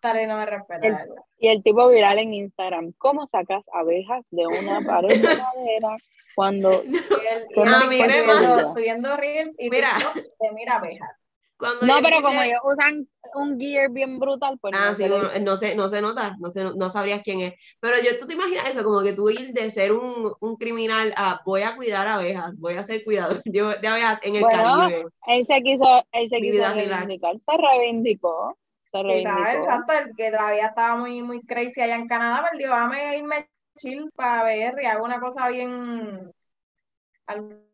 [0.02, 0.86] Aleri no me respeta.
[0.86, 0.96] El-.
[1.38, 5.96] Y el tipo viral en Instagram, ¿cómo sacas abejas de una pared de madera
[6.34, 9.90] cuando Y él- y Qué él A mí me subiendo, subiendo reels y Mira.
[10.14, 11.10] De mira abejas.
[11.58, 15.04] Cuando No, pero escuché- como ellos usan un gear bien brutal, pues Ah, no sí,
[15.04, 17.54] se no, se, no se nota, no, se, no sabrías quién es.
[17.80, 21.14] Pero yo, tú te imaginas eso, como que tú ir de ser un, un criminal
[21.16, 24.48] a voy a cuidar abejas, voy a ser cuidador de, de abejas en el Bueno,
[24.48, 25.10] Caribe.
[25.26, 27.26] Él se quiso, él se Mi quiso vida relax.
[27.26, 28.56] reivindicar, se reivindicó,
[28.92, 29.66] se reivindicó.
[29.66, 33.48] exacto, el que todavía estaba muy, muy crazy allá en Canadá, pero digo, dame irme
[33.78, 36.32] chill para ver y hago una cosa bien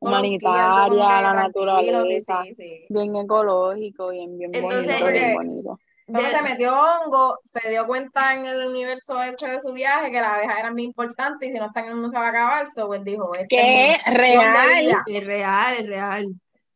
[0.00, 2.42] Humanitaria, la naturaleza.
[2.44, 2.86] Sí, sí, sí.
[2.88, 5.78] Bien ecológico, bien, bien Entonces, bonito, bien bonito.
[6.06, 10.20] Entonces se metió hongo, se dio cuenta en el universo ese de su viaje que
[10.20, 12.66] las abejas eran muy importantes y si no están en uno se va a acabar,
[12.66, 13.92] so él dijo, este ¿Qué?
[13.92, 15.02] es ¿Real?
[15.06, 16.26] es real, es real.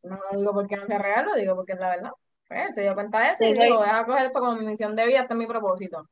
[0.05, 2.11] No lo digo porque no sea real, lo digo porque es la verdad.
[2.47, 3.61] Pues, él se dio cuenta de eso Sí, y sí.
[3.61, 6.09] dijo, voy a coger esto como mi misión de vida, este es mi propósito.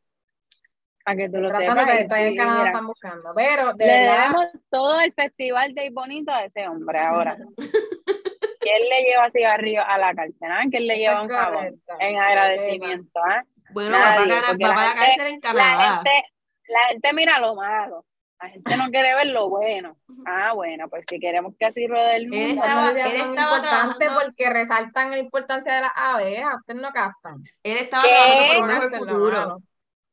[1.05, 1.85] Para que tú lo sepas.
[1.85, 3.33] que en Canadá, mira, están buscando.
[3.37, 7.37] Pero, de le verdad, debemos todo el festival de bonito a ese hombre ahora.
[8.61, 10.51] ¿Quién le lleva cigarrillos a la cárcel?
[10.51, 10.63] ¿ah?
[10.71, 11.81] ¿Quién le lleva un jabón?
[12.01, 13.43] En agradecimiento, ¿ah?
[13.73, 15.95] Bueno, va para, Nadie, porque va la para gente- cárcel en La Canadá.
[15.97, 16.29] gente,
[16.69, 18.05] la gente mira lo malo.
[18.41, 19.97] La gente no quiere ver lo bueno.
[20.27, 22.65] Ah, bueno, pues si queremos que así ruede el Él mundo.
[22.65, 26.55] Estaba- él estaba trabajando- porque resaltan la importancia de las abejas.
[26.61, 27.43] Ustedes no captan.
[27.63, 28.09] Él estaba ¿Qué?
[28.11, 29.59] trabajando por un mejor la futuro.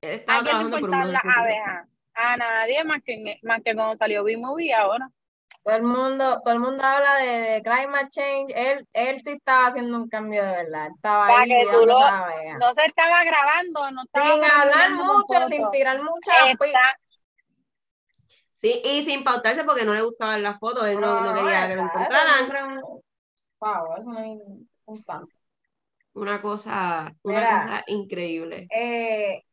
[0.04, 1.88] ¿A estaba le trabajando por un importan mejor las abejas?
[2.14, 5.10] A nadie más que, en- más que cuando salió B-Movie ahora.
[5.64, 8.52] Todo el mundo, todo el mundo habla de, de climate change.
[8.56, 10.88] Él, él sí estaba haciendo un cambio de verdad.
[10.96, 12.00] Estaba Para ahí que tú lo-.
[12.58, 16.98] No se estaba grabando, no estaba Sin hablar mucho, sin tirar Está-
[18.58, 21.68] Sí, y sin pautarse porque no le gustaban las fotos, él no, no No, quería
[21.68, 22.46] que lo encontraran.
[22.46, 23.02] es un-
[23.60, 25.32] Wow, es un, un santo.
[26.14, 27.54] Una cosa, una Mira.
[27.64, 28.68] cosa increíble.
[28.72, 29.44] Eh,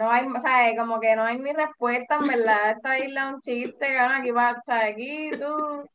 [0.00, 2.70] no hay, o sea, como que no hay ni respuesta, en verdad.
[2.70, 5.90] Esta isla es un chiste, van aquí va, o sea, aquí tú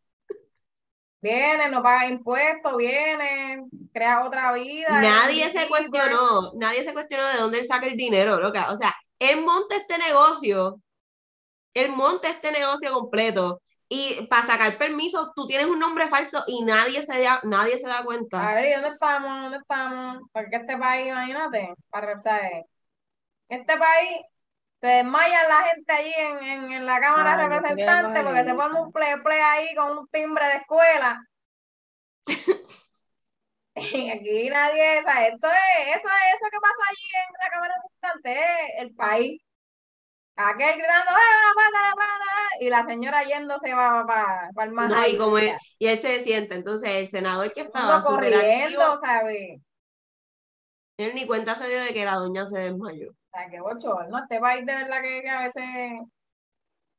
[1.21, 5.01] vienes, no pagas impuestos, vienes, creas otra vida.
[5.01, 8.71] Nadie se cuestionó, nadie se cuestionó de dónde él saca el dinero, loca.
[8.71, 10.79] O sea, él monta este negocio,
[11.73, 16.63] él monta este negocio completo y para sacar permiso tú tienes un nombre falso y
[16.63, 18.47] nadie se da, nadie se da cuenta.
[18.47, 19.41] A ver, ¿y dónde estamos?
[19.41, 20.21] ¿Dónde estamos?
[20.31, 22.39] Porque este país, imagínate, para, o sea,
[23.49, 24.21] este país
[24.81, 28.81] se desmaya la gente allí en, en, en la Cámara de Representantes porque se forma
[28.81, 31.21] un play play ahí con un timbre de escuela.
[33.75, 37.49] Y aquí nadie, o sea, esto es, eso es eso que pasa allí en la
[37.51, 38.43] Cámara de Representantes,
[38.75, 39.41] es el país.
[40.37, 42.31] Aquel gritando, ¡eh, una pata, una pata!
[42.59, 45.97] Y la señora yéndose para pa, pa el más No, y como él, y él
[45.97, 49.61] se siente, entonces el senador que estaba corriendo, ¿sabes?
[50.97, 53.11] él ni cuenta se dio de que la doña se desmayó.
[53.35, 54.19] Sea, qué bochorno.
[54.19, 55.63] Este país de verdad que, que a veces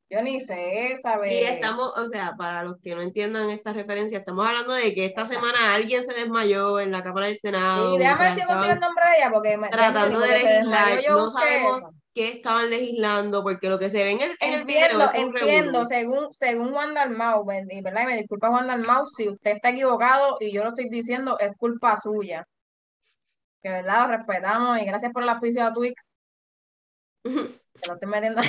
[0.09, 1.33] yo ni sé, ¿sabes?
[1.33, 5.07] Y estamos, o sea, para los que no entiendan esta referencia, estamos hablando de que
[5.07, 7.97] esta semana alguien se desmayó en la Cámara del Senado.
[7.97, 11.79] Y déjame ver si consigo el nombre de ella, porque tratando de legislar, no sabemos
[11.79, 11.89] eso.
[12.15, 15.15] qué estaban legislando, porque lo que se ve en el, en el video Entiendo, es
[15.15, 17.45] un entiendo, según, según Juan Dalmau.
[17.69, 21.51] Y me disculpa Juan Dalmau, si usted está equivocado y yo lo estoy diciendo, es
[21.57, 22.47] culpa suya.
[23.61, 26.16] Que verdad, lo respetamos y gracias por el auspicio a Twix.
[27.33, 28.41] Que lo estoy metiendo.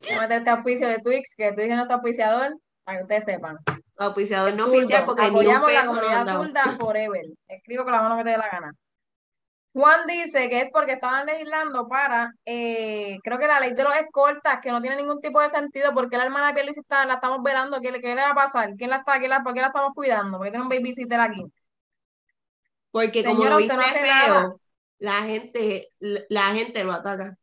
[0.00, 3.24] Voy a meter este auspicio de Twix, que Twix es nuestro auspiciador, para que ustedes
[3.24, 3.56] sepan.
[3.98, 7.24] Auspiciador no oficial porque ni un Apoyamos la comunidad zurda forever.
[7.48, 8.72] Escribo con la mano que te dé la gana.
[9.72, 13.94] Juan dice que es porque estaban legislando para, eh, creo que la ley de los
[13.94, 17.14] escoltas, que no tiene ningún tipo de sentido, porque la hermana de Pierluisi está, la
[17.14, 18.74] estamos velando, ¿qué, le- qué le va a pasar?
[18.76, 20.38] ¿Quién la está, quién la, ¿Por qué la estamos cuidando?
[20.38, 21.44] Porque tiene un babysitter aquí.
[22.90, 24.54] Porque como lo viste no feo, nada.
[25.00, 27.36] La gente, la gente lo ataca.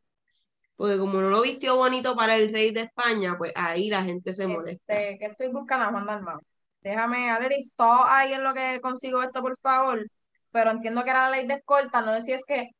[0.76, 4.32] Porque como no lo vistió bonito para el rey de España, pues ahí la gente
[4.32, 4.94] se molesta.
[4.94, 6.40] Este, que estoy buscando a Juan Dalmau.
[6.80, 10.08] Déjame, Aleri, stop ahí en lo que consigo esto, por favor.
[10.52, 12.70] Pero entiendo que era la ley de escolta, no sé si es que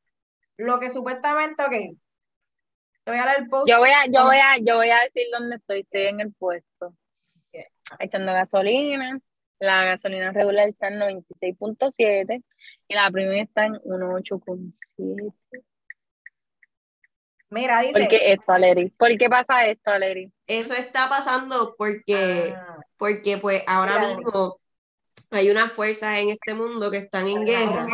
[0.57, 1.99] lo que supuestamente, ok.
[3.05, 3.69] Te voy a dar el post.
[3.69, 6.33] Yo voy a, yo voy a, yo voy a decir dónde estoy, estoy en el
[6.35, 6.95] puesto.
[7.99, 9.19] Echando gasolina.
[9.61, 12.43] La gasolina regular está en 96.7
[12.89, 15.33] y la premium está en 1.8.7.
[17.51, 17.93] Mira, dice.
[17.99, 18.91] ¿Por qué esto, Aleri?
[18.91, 20.31] ¿Por qué pasa esto, Aleri?
[20.47, 24.61] Eso está pasando porque, Ah, porque pues ahora Mira, mismo
[25.31, 27.87] hay unas fuerzas en este mundo que están en guerra.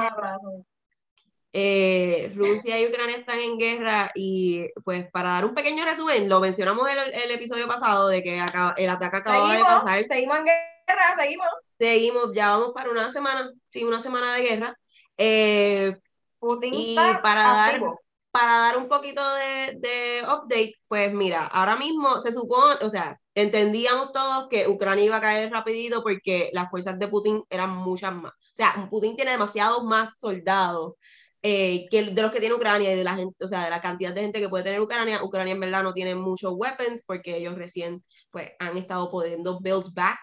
[1.57, 6.40] Eh, Rusia y Ucrania están en guerra y pues para dar un pequeño resumen, lo
[6.40, 10.05] mencionamos en el, el episodio pasado de que acaba- el ataque acababa de pasar.
[10.09, 10.73] seguimos en guerra,
[11.16, 11.47] seguimos.
[11.79, 14.79] Seguimos, ya vamos para una semana, sí, una semana de guerra.
[15.16, 15.97] Eh,
[16.38, 18.01] Putin Y está para dar- activo.
[18.31, 23.18] para dar un poquito de, de update, pues mira, ahora mismo se supone, o sea,
[23.35, 28.12] entendíamos todos que Ucrania iba a caer rapidito porque las fuerzas de Putin eran muchas
[28.14, 28.33] más.
[28.33, 30.94] O sea, Putin tiene demasiados más soldados
[31.42, 33.81] eh, que de los que tiene Ucrania y de la gente, o sea, de la
[33.81, 35.23] cantidad de gente que puede tener Ucrania.
[35.23, 39.92] Ucrania en verdad no tiene muchos weapons porque ellos recién pues han estado pudiendo build
[39.94, 40.18] back.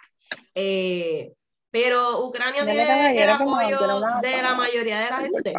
[0.55, 1.33] Eh,
[1.69, 3.79] pero Ucrania tiene el apoyo
[4.21, 5.53] de la mayoría de la gente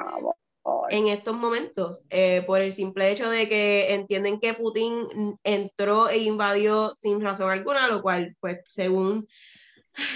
[0.91, 6.19] en estos momentos, eh, por el simple hecho de que entienden que Putin entró e
[6.19, 9.27] invadió sin razón alguna, lo cual, pues, según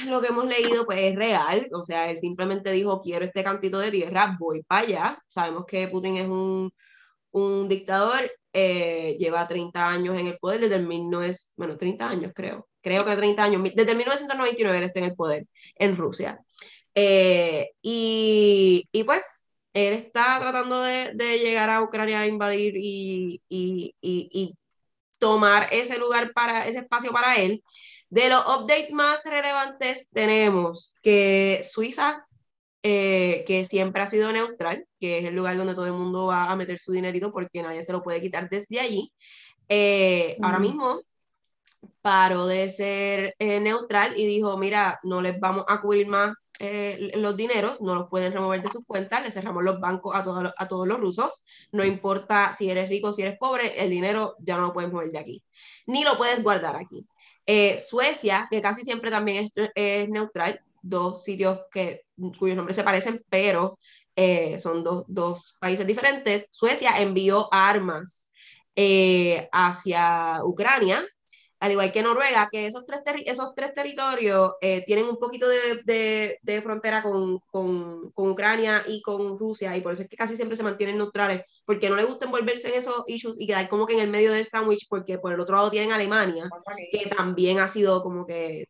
[0.06, 1.68] lo que hemos leído, pues es real.
[1.72, 5.22] O sea, él simplemente dijo, quiero este cantito de tierra, voy para allá.
[5.28, 6.70] Sabemos que Putin es un,
[7.32, 12.32] un dictador, eh, lleva 30 años en el poder desde el 19, bueno, 30 años
[12.34, 16.38] creo, creo que 30 años, desde 1999 él está en el poder en Rusia.
[16.94, 23.42] Eh, y, y, pues él está tratando de, de, llegar a Ucrania a invadir y,
[23.48, 24.54] y, y,
[25.18, 27.64] tomar ese lugar para ese espacio para él.
[28.08, 32.24] De los updates más relevantes tenemos que Suiza
[32.84, 36.44] eh, que siempre ha sido neutral, que es el lugar donde todo el mundo va
[36.44, 39.12] a meter su dinerito porque nadie se lo puede quitar desde allí.
[39.68, 41.00] Eh, ahora mismo
[42.02, 47.36] paró de ser eh, neutral y dijo, mira, no les vamos a cubrir más los
[47.36, 50.68] dineros, no los pueden remover de sus cuentas, le cerramos los bancos a, todos a
[50.68, 54.62] todos los rusos, no importa si eres rico, si eres pobre, el dinero ya no
[54.62, 55.42] lo puedes mover de aquí,
[55.86, 57.06] ni lo puedes guardar aquí.
[57.76, 62.06] Suecia, que casi siempre también es, es neutral, dos sitios que,
[62.38, 63.78] cuyos nombres se parecen, pero
[64.14, 66.48] eh, son dos, dos, países diferentes.
[66.50, 68.32] Suecia envió armas
[68.74, 71.06] eh, hacia Ucrania,
[71.58, 75.82] al igual que Noruega, que esos tres, esos tres territorios eh, tienen un poquito de,
[75.84, 80.16] de, de frontera con, con, con, Ucrania y con Rusia, y por eso es que
[80.16, 83.68] casi siempre se mantienen neutrales, porque no les gusta envolverse en esos issues y quedar
[83.68, 86.48] como que en el medio del sándwich, porque por el otro lado tienen Alemania,
[86.92, 88.66] que también ha sido como que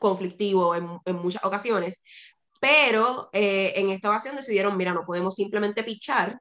[0.00, 2.02] conflictivo en, en muchas ocasiones,
[2.60, 6.40] pero eh, en esta ocasión decidieron, mira, no podemos simplemente pichar,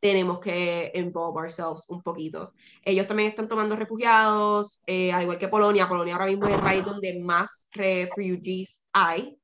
[0.00, 2.52] tenemos que involve ourselves un poquito.
[2.82, 5.88] Ellos también están tomando refugiados, eh, al igual que Polonia.
[5.88, 9.38] Polonia ahora mismo es el país donde más refugees hay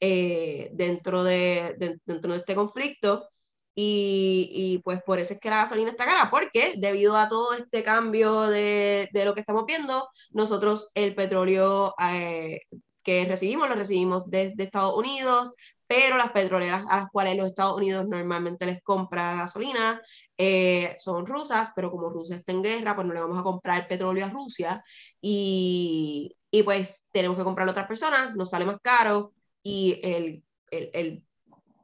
[0.00, 3.28] eh, dentro, de, de, dentro de este conflicto.
[3.74, 7.54] Y, y, pues por eso es que la gasolina está cara, porque debido a todo
[7.54, 12.60] este cambio de, de lo que estamos viendo, nosotros el petróleo eh,
[13.04, 15.54] que recibimos lo recibimos desde Estados Unidos,
[15.88, 20.00] pero las petroleras a las cuales los Estados Unidos normalmente les compra gasolina
[20.36, 23.88] eh, son rusas, pero como Rusia está en guerra, pues no le vamos a comprar
[23.88, 24.84] petróleo a Rusia
[25.20, 29.32] y, y pues tenemos que comprarlo a otras personas, nos sale más caro
[29.64, 31.24] y el, el, el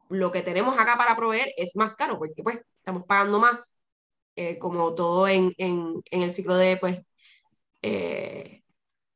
[0.09, 3.75] lo que tenemos acá para proveer es más caro, porque pues estamos pagando más,
[4.37, 7.01] eh, como todo en, en, en, el ciclo de, pues,
[7.83, 8.63] eh,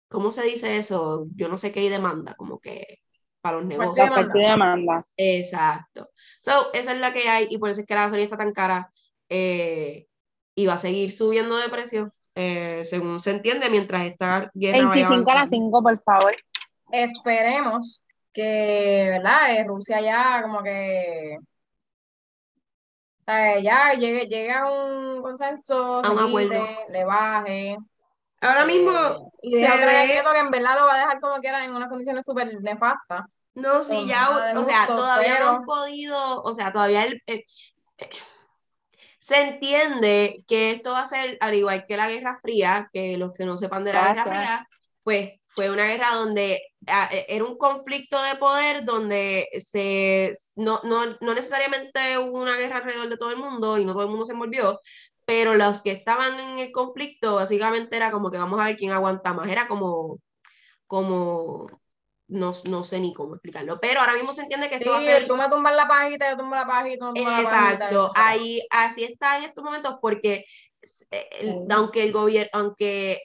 [0.09, 1.27] ¿cómo se dice eso?
[1.37, 3.01] Yo no sé qué hay demanda, como que
[3.48, 4.32] para los negocios.
[4.32, 5.06] de demanda.
[5.16, 6.11] Exacto.
[6.40, 8.52] So, esa es la que hay y por eso es que la gasolina está tan
[8.52, 8.90] cara
[9.28, 10.06] eh,
[10.54, 15.34] y va a seguir subiendo de precio, según se entiende, mientras esta guerra 25 a
[15.34, 16.37] las 5, por favor.
[16.90, 19.56] Esperemos que, ¿verdad?
[19.56, 21.38] Eh, Rusia ya como que
[23.26, 26.66] ya llegue, llegue a un consenso, a un acuerdo.
[26.88, 27.76] le baje.
[28.40, 30.22] Ahora mismo eh, y se ve...
[30.22, 33.24] que en verdad lo va a dejar como quiera en unas condiciones súper nefastas.
[33.58, 35.44] No, sí, ya, o sea, todavía pero...
[35.44, 37.44] no han podido, o sea, todavía el, eh,
[39.18, 43.32] se entiende que esto va a ser, al igual que la Guerra Fría, que los
[43.32, 44.68] que no sepan de la Guerra Fría,
[45.02, 50.80] pues fue una guerra donde ah, e, era un conflicto de poder donde se, no,
[50.84, 54.08] no, no, necesariamente hubo una guerra alrededor de todo el mundo y no todo el
[54.08, 54.80] mundo se envolvió,
[55.24, 58.92] pero los que estaban en el conflicto básicamente era como que vamos a ver quién
[58.92, 60.20] aguanta más, era como,
[60.86, 61.77] como
[62.28, 64.98] no, no sé ni cómo explicarlo, pero ahora mismo se entiende que esto sí, va
[64.98, 65.26] a ser...
[65.26, 69.44] tú me tumbas la pajita, yo tumbo la pajita, Exacto, la ahí así está en
[69.44, 70.44] estos momentos porque
[71.10, 73.22] el, aunque el gobierno, aunque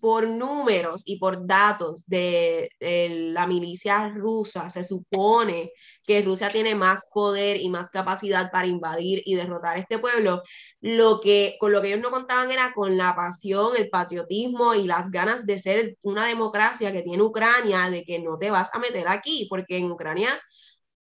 [0.00, 5.72] por números y por datos de, de, la milicia rusa, se supone
[6.10, 10.42] que Rusia tiene más poder y más capacidad para invadir y derrotar este pueblo.
[10.80, 14.88] Lo que, con lo que ellos no contaban era con la pasión, el patriotismo y
[14.88, 18.80] las ganas de ser una democracia que tiene Ucrania, de que no te vas a
[18.80, 20.30] meter aquí, porque en Ucrania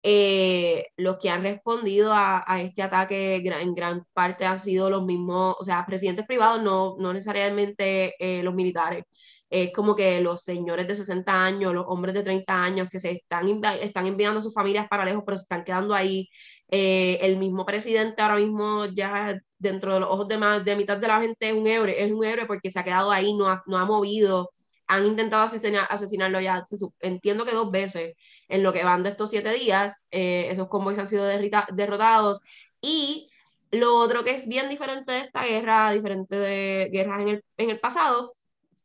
[0.02, 5.04] eh, los que han respondido a, a, este ataque en gran parte han sido los
[5.06, 9.04] mismos, o sea, presidentes privados, no, no necesariamente eh, los militares.
[9.50, 13.10] Es como que los señores de 60 años, los hombres de 30 años que se
[13.10, 13.48] están,
[13.80, 16.28] están enviando a sus familias para lejos, pero se están quedando ahí.
[16.68, 20.98] Eh, el mismo presidente ahora mismo ya dentro de los ojos de, más, de mitad
[20.98, 23.48] de la gente es un héroe, es un héroe porque se ha quedado ahí, no
[23.48, 24.50] ha, no ha movido,
[24.86, 26.64] han intentado asesinar, asesinarlo ya,
[27.00, 28.14] entiendo que dos veces
[28.48, 32.40] en lo que van de estos siete días, eh, esos convoys han sido derrotados.
[32.80, 33.30] Y
[33.70, 37.70] lo otro que es bien diferente de esta guerra, diferente de guerras en el, en
[37.70, 38.34] el pasado,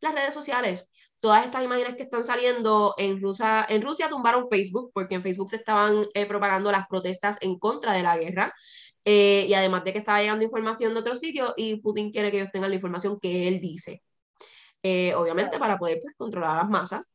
[0.02, 0.92] las redes sociales.
[1.20, 5.50] Todas estas imágenes que están saliendo en Rusia, en Rusia tumbaron Facebook, porque en Facebook
[5.50, 8.54] se estaban eh, propagando las protestas en contra de la guerra.
[9.08, 12.38] Eh, y además de que estaba llegando información de otro sitio y Putin quiere que
[12.38, 14.02] ellos tengan la información que él dice.
[14.82, 17.06] Eh, obviamente para poder pues, controlar las masas.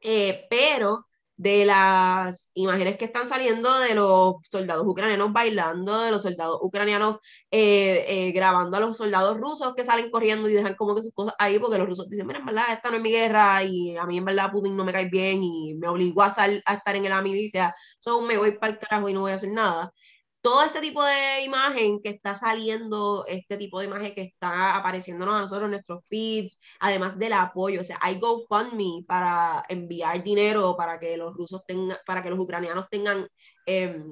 [0.00, 1.07] Eh, pero
[1.38, 7.18] de las imágenes que están saliendo de los soldados ucranianos bailando, de los soldados ucranianos
[7.50, 11.14] eh, eh, grabando a los soldados rusos que salen corriendo y dejan como que sus
[11.14, 13.96] cosas ahí, porque los rusos dicen, mira, en verdad, esta no es mi guerra y
[13.96, 16.96] a mí en verdad Putin no me cae bien y me obligó a, a estar
[16.96, 19.92] en la milicia, so me voy para el carajo y no voy a hacer nada
[20.40, 25.34] todo este tipo de imagen que está saliendo, este tipo de imagen que está apareciéndonos
[25.34, 30.76] a nosotros en nuestros feeds, además del apoyo, o sea, hay GoFundMe para enviar dinero
[30.76, 33.26] para que los rusos tengan, para que los ucranianos tengan
[33.66, 34.02] eh,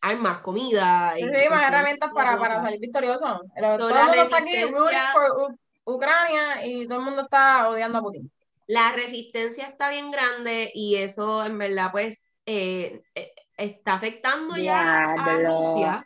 [0.00, 1.12] armas, comida.
[1.16, 3.40] Sí, más herramientas para, para, salir victoriosos.
[3.78, 8.02] Todo el mundo está aquí rooting por Ucrania y todo el mundo está odiando a
[8.02, 8.30] Putin.
[8.66, 15.02] La resistencia está bien grande y eso en verdad pues eh, eh está afectando ya
[15.02, 16.04] a Rusia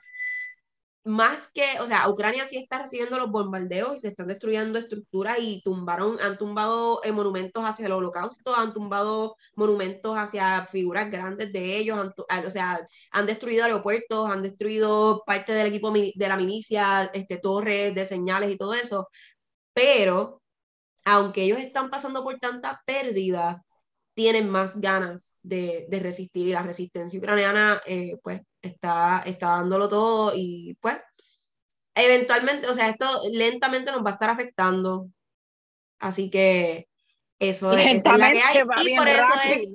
[1.04, 5.36] más que, o sea, Ucrania sí está recibiendo los bombardeos y se están destruyendo estructuras
[5.40, 11.52] y tumbaron, han tumbado eh, monumentos hacia el holocausto, han tumbado monumentos hacia figuras grandes
[11.52, 12.12] de ellos,
[12.46, 17.94] o sea, han destruido aeropuertos, han destruido parte del equipo de la milicia, este, torres
[17.94, 19.08] de señales y todo eso,
[19.74, 20.40] pero
[21.04, 23.64] aunque ellos están pasando por tanta pérdida,
[24.14, 26.48] tienen más ganas de, de resistir.
[26.48, 30.96] Y la resistencia ucraniana eh, pues está, está dándolo todo y pues
[31.94, 35.08] eventualmente, o sea, esto lentamente nos va a estar afectando.
[35.98, 36.88] Así que
[37.38, 38.58] eso es, la que hay.
[38.58, 39.68] y por eso es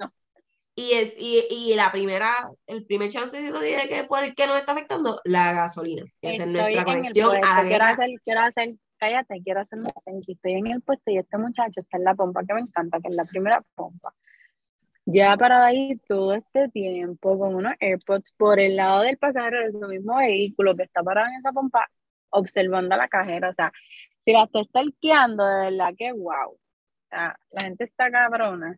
[0.80, 4.58] y, es, y, y, la primera, el primer chance de que por el que nos
[4.58, 6.06] está afectando, la gasolina.
[6.22, 10.82] Esa es nuestra conexión a quiero hacer, quiero hacer, cállate, quiero hacer Estoy en el
[10.84, 13.64] puesto y este muchacho está en la pompa que me encanta, que es la primera
[13.74, 14.14] pompa
[15.10, 19.72] ya para ahí todo este tiempo con unos AirPods por el lado del pasajero de
[19.72, 21.88] su mismo vehículo que está parado en esa pompa,
[22.30, 23.50] observando a la cajera.
[23.50, 23.72] O sea,
[24.26, 26.52] si la está stalkeando, de verdad que wow.
[26.52, 26.60] O
[27.10, 28.78] sea, la gente está cabrona.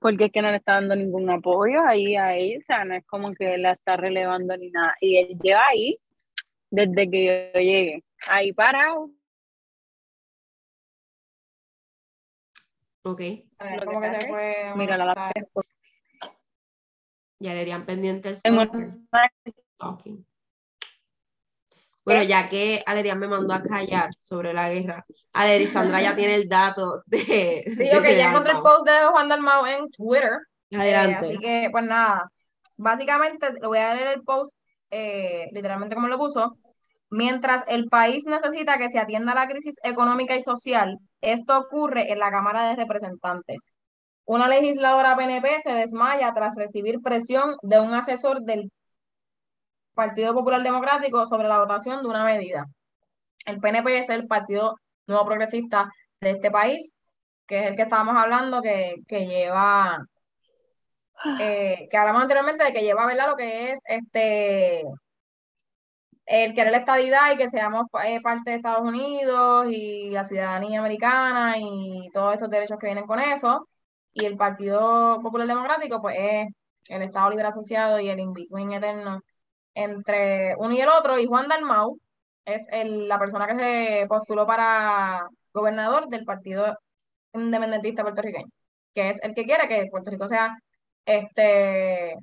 [0.00, 2.58] Porque es que no le está dando ningún apoyo ahí a él.
[2.60, 4.94] O sea, no es como que la está relevando ni nada.
[5.00, 5.98] Y él lleva ahí
[6.70, 8.04] desde que yo llegué.
[8.28, 9.10] Ahí parado,
[13.10, 13.22] Ok.
[13.84, 14.72] como que se fue.
[14.76, 15.32] Mira la
[17.40, 19.06] Ya le harían pendiente el
[19.78, 20.26] talking.
[22.04, 26.48] Bueno, ya que Alerian me mandó a callar sobre la guerra, Alerisandra ya tiene el
[26.48, 27.64] dato de.
[27.76, 30.38] Sí, ok, ya encontré el post de Juan Dalmau en Twitter.
[30.72, 31.26] Adelante.
[31.26, 32.30] Eh, así que, pues nada,
[32.76, 34.52] básicamente le voy a leer el post
[34.90, 36.56] eh, literalmente como lo puso.
[37.10, 42.18] Mientras el país necesita que se atienda la crisis económica y social, esto ocurre en
[42.18, 43.72] la Cámara de Representantes.
[44.26, 48.70] Una legisladora PNP se desmaya tras recibir presión de un asesor del
[49.94, 52.66] Partido Popular Democrático sobre la votación de una medida.
[53.46, 55.90] El PNP es el partido nuevo progresista
[56.20, 57.00] de este país,
[57.46, 59.98] que es el que estábamos hablando, que, que lleva,
[61.40, 63.30] eh, que hablamos anteriormente de que lleva, ¿verdad?
[63.30, 64.84] Lo que es este
[66.28, 70.80] el querer la estadidad y que seamos eh, parte de Estados Unidos y la ciudadanía
[70.80, 73.68] americana y todos estos derechos que vienen con eso.
[74.12, 76.48] Y el Partido Popular Democrático, pues es
[76.90, 79.20] el Estado Libre Asociado y el in-between eterno
[79.74, 81.18] entre uno y el otro.
[81.18, 81.98] Y Juan Dalmau
[82.44, 83.56] es el, la persona que
[84.02, 86.76] se postuló para gobernador del Partido
[87.32, 88.48] Independentista Puertorriqueño,
[88.94, 90.58] que es el que quiere que Puerto Rico sea
[91.06, 92.16] este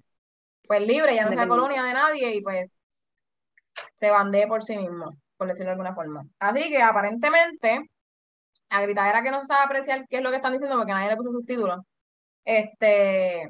[0.68, 2.70] pues libre, ya no sea colonia de nadie y pues
[3.93, 6.26] se bandee por sí mismo, por decirlo de alguna forma.
[6.39, 7.89] Así que aparentemente,
[8.69, 11.09] a gritadera que no se sabe apreciar qué es lo que están diciendo porque nadie
[11.09, 11.80] le puso subtítulos.
[12.43, 13.49] Este,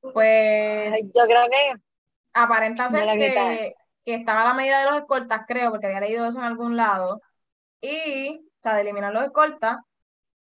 [0.00, 1.12] pues.
[1.14, 1.74] Yo creo que.
[2.32, 6.26] Aparenta ser que, que estaba a la medida de los escoltas, creo, porque había leído
[6.26, 7.20] eso en algún lado.
[7.80, 9.78] Y, o sea, de eliminar los escoltas.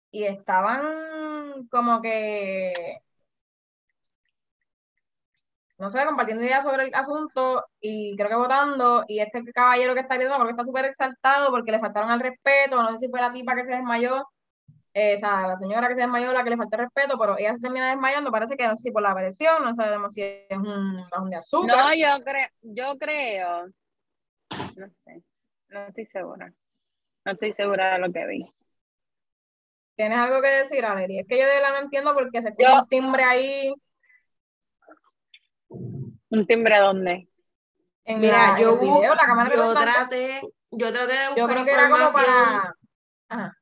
[0.10, 2.74] Y estaban como que
[5.78, 10.00] no sé, compartiendo ideas sobre el asunto y creo que votando, y este caballero que
[10.00, 13.22] está gritando, porque está súper exaltado porque le faltaron al respeto, no sé si fue
[13.22, 14.28] la tipa que se desmayó,
[14.94, 17.38] eh, o sea, la señora que se desmayó, la que le faltó el respeto, pero
[17.38, 20.24] ella se termina desmayando, parece que no sé si por la presión, no sabemos si
[20.24, 21.78] es un bajón de azúcar.
[21.78, 23.68] No, yo creo, yo creo,
[24.76, 25.22] no sé,
[25.70, 26.52] no estoy segura,
[27.24, 28.52] no estoy segura de lo que vi.
[29.96, 31.22] ¿Tienes algo que decir, Valeria?
[31.22, 33.74] Es que yo de verdad no entiendo porque se escucha un timbre ahí
[35.70, 37.28] ¿Un timbre dónde?
[38.06, 40.42] En Mira, yo, video, la cámara yo traté,
[40.72, 42.76] yo traté de buscar yo creo que información era
[43.28, 43.54] para...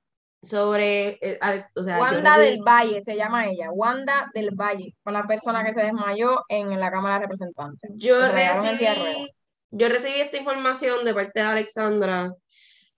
[0.44, 1.40] sobre, eh,
[1.76, 5.74] o sea, Wanda del Valle, se llama ella, Wanda del Valle, con la persona que
[5.74, 7.92] se desmayó en la Cámara de Representantes.
[7.96, 9.30] Yo recibí,
[9.72, 12.32] yo recibí esta información de parte de Alexandra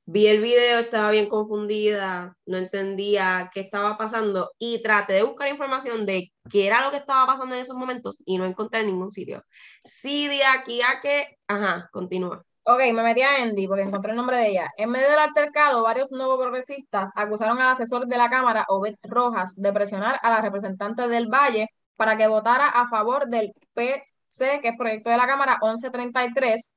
[0.08, 5.50] vi el video, estaba bien confundida, no entendía qué estaba pasando y traté de buscar
[5.50, 8.88] información de qué era lo que estaba pasando en esos momentos y no encontré en
[8.88, 9.44] ningún sitio.
[9.84, 12.42] Sí, de aquí a que, ajá, continúa.
[12.64, 14.72] Ok, me metí a Andy porque encontré el nombre de ella.
[14.78, 19.56] En medio del altercado, varios nuevos progresistas acusaron al asesor de la Cámara, Obed Rojas,
[19.56, 24.70] de presionar a la representante del Valle para que votara a favor del PC, que
[24.70, 26.74] es proyecto de la Cámara 1133,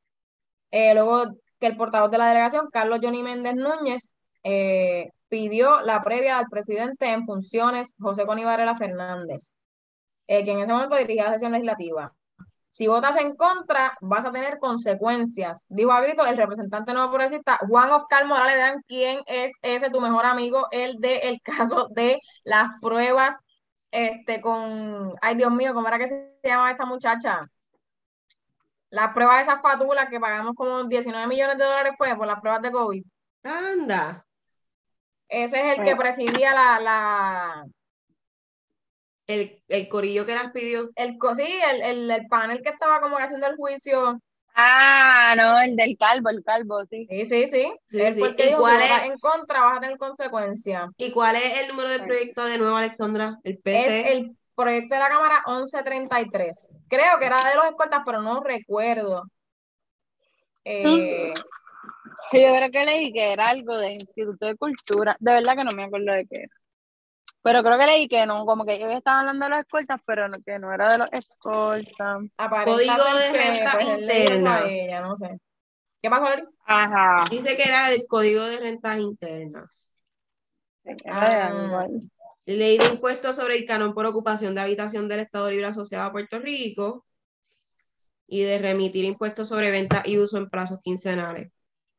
[0.72, 1.26] eh, luego
[1.60, 6.46] que el portavoz de la delegación, Carlos Johnny Méndez Núñez, eh, pidió la previa al
[6.48, 9.54] presidente en funciones, José Coni Varela Fernández,
[10.26, 12.12] eh, que en ese momento dirigía la sesión legislativa.
[12.68, 15.66] Si votas en contra, vas a tener consecuencias.
[15.68, 20.00] Dijo a grito el representante nuevo progresista Juan Oscar Morales Dan, ¿quién es ese tu
[20.00, 20.68] mejor amigo?
[20.70, 23.36] El de el caso de las pruebas
[23.90, 27.50] este con ay Dios mío, ¿cómo era que se llama esta muchacha?
[28.90, 32.40] Las pruebas de esas fatulas que pagamos como 19 millones de dólares fue por las
[32.40, 33.04] pruebas de COVID.
[33.44, 34.24] Anda.
[35.30, 37.64] Ese es el que presidía la, la,
[39.26, 40.90] El, el corillo que las pidió.
[40.96, 44.20] el, co- sí, el, el, el panel que estaba como que haciendo el juicio.
[44.54, 47.06] Ah, no, el del calvo, el calvo, sí.
[47.08, 47.72] Sí, sí, sí.
[47.84, 48.20] Sí, sí.
[48.20, 49.10] ¿Y dijo, si cuál votas es?
[49.10, 50.88] en contra vas a tener consecuencias.
[50.98, 53.38] ¿Y cuál es el número del proyecto de nuevo, Alexandra?
[53.44, 54.00] El PC.
[54.00, 56.76] Es el proyecto de la Cámara 1133.
[56.88, 59.24] Creo que era de los escoltas, pero no recuerdo.
[60.64, 61.32] Eh,
[62.32, 65.16] Yo creo que leí que era algo de Instituto de Cultura.
[65.18, 66.54] De verdad que no me acuerdo de qué era.
[67.42, 70.28] Pero creo que leí que no, como que ellos estaban hablando de los escoltas, pero
[70.28, 72.18] no, que no era de los escoltas.
[72.64, 74.64] Código de que, rentas pues, él le hizo eso a internas.
[74.68, 75.38] ella, no sé.
[76.02, 76.44] ¿Qué pasó, Lori?
[76.66, 77.16] Ajá.
[77.30, 79.86] Dice que era el código de rentas internas.
[81.08, 81.86] Ah.
[82.46, 86.12] Ley de impuestos sobre el canon por ocupación de habitación del Estado Libre Asociado a
[86.12, 87.04] Puerto Rico
[88.26, 91.52] y de remitir impuestos sobre venta y uso en plazos quincenales.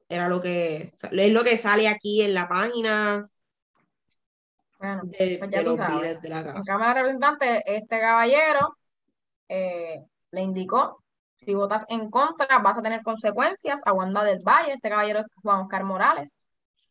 [0.10, 3.24] Era lo que es lo que sale aquí en la página
[4.78, 6.22] Bueno, de, pues ya de tú los sabes.
[6.22, 6.62] de la en casa.
[6.66, 8.78] Cámara de Representantes, este caballero
[9.48, 11.04] eh, le indicó,
[11.38, 15.28] si votas en contra vas a tener consecuencias a Wanda del Valle, este caballero es
[15.42, 16.39] Juan Oscar Morales.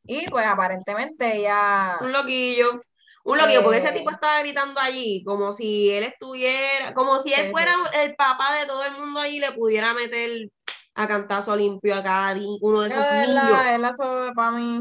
[0.05, 1.99] Y pues aparentemente ya...
[2.01, 2.83] Un loquillo.
[3.25, 3.99] Un loquillo, porque ese Eh.
[3.99, 8.55] tipo estaba gritando allí como si él estuviera, como si él Sí, fuera el papá
[8.55, 10.49] de todo el mundo allí y le pudiera meter
[10.95, 13.35] a cantazo limpio a cada uno de esos Es niños.
[13.35, 13.91] la, es la
[14.35, 14.81] para mí.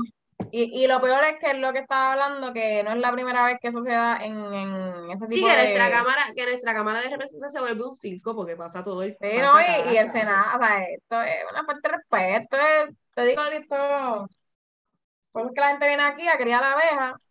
[0.52, 3.12] Y, y lo peor es que es lo que estaba hablando, que no es la
[3.12, 5.64] primera vez que eso se da en, en ese Sí, tipo que de...
[5.64, 9.16] nuestra cámara, que nuestra cámara de representantes se vuelve un circo porque pasa todo el
[9.20, 10.08] Sí, no, y, y el.
[10.10, 12.58] Senado, o sea, esto es una falta de respeto.
[12.58, 14.28] es- te digo, esto,
[15.32, 17.22] por eso es que la gente viene aquí a criar la abeja.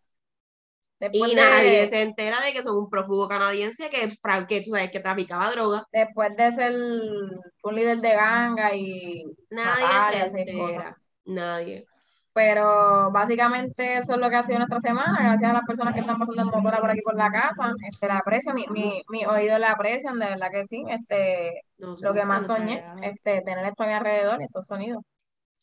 [1.00, 4.12] Después Y de, nadie se entera de que son un prófugo canadiense que,
[4.48, 5.84] que tú sabes que traficaba droga.
[5.92, 10.96] después de ser un líder de ganga y matar Nadie se entera.
[11.24, 11.86] Nadie.
[12.32, 16.00] Pero básicamente eso es lo que ha sido nuestra semana, gracias a las personas que
[16.00, 19.26] están pasando en motora por aquí por la casa, este, la aprecian, mi, mi, mis
[19.26, 23.82] oídos la aprecian, de verdad que sí, este, lo que más soñé, este, tener esto
[23.82, 25.02] a mi alrededor y estos sonidos.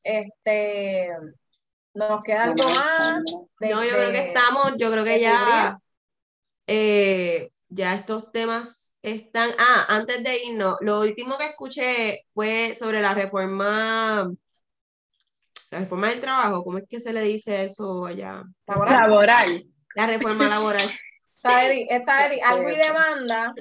[0.04, 1.10] Este,
[1.96, 3.24] nos queda algo más
[3.60, 5.80] de, No, yo creo que estamos, yo creo de que ya,
[6.68, 9.52] eh, ya estos temas están.
[9.58, 14.30] Ah, antes de irnos, lo último que escuché fue sobre la reforma,
[15.72, 18.44] la reforma del trabajo, ¿cómo es que se le dice eso allá?
[18.68, 18.94] laboral.
[19.02, 19.66] Laboral.
[19.96, 20.88] La reforma laboral.
[21.50, 23.54] Está Eri- está Eri, algo y demanda,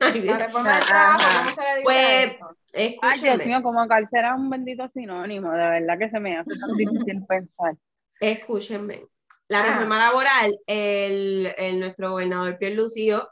[0.00, 1.18] Ay, la reforma del trabajo.
[1.38, 2.98] ¿cómo se le dice Pues, eso?
[3.02, 6.50] Ay, Dios mío, como cárcel era un bendito sinónimo, de verdad que se me hace
[6.58, 7.74] tan difícil pensar.
[8.20, 9.04] escúchenme.
[9.48, 9.62] La Ah.
[9.68, 13.28] reforma laboral, el, el- nuestro gobernador Pierlucio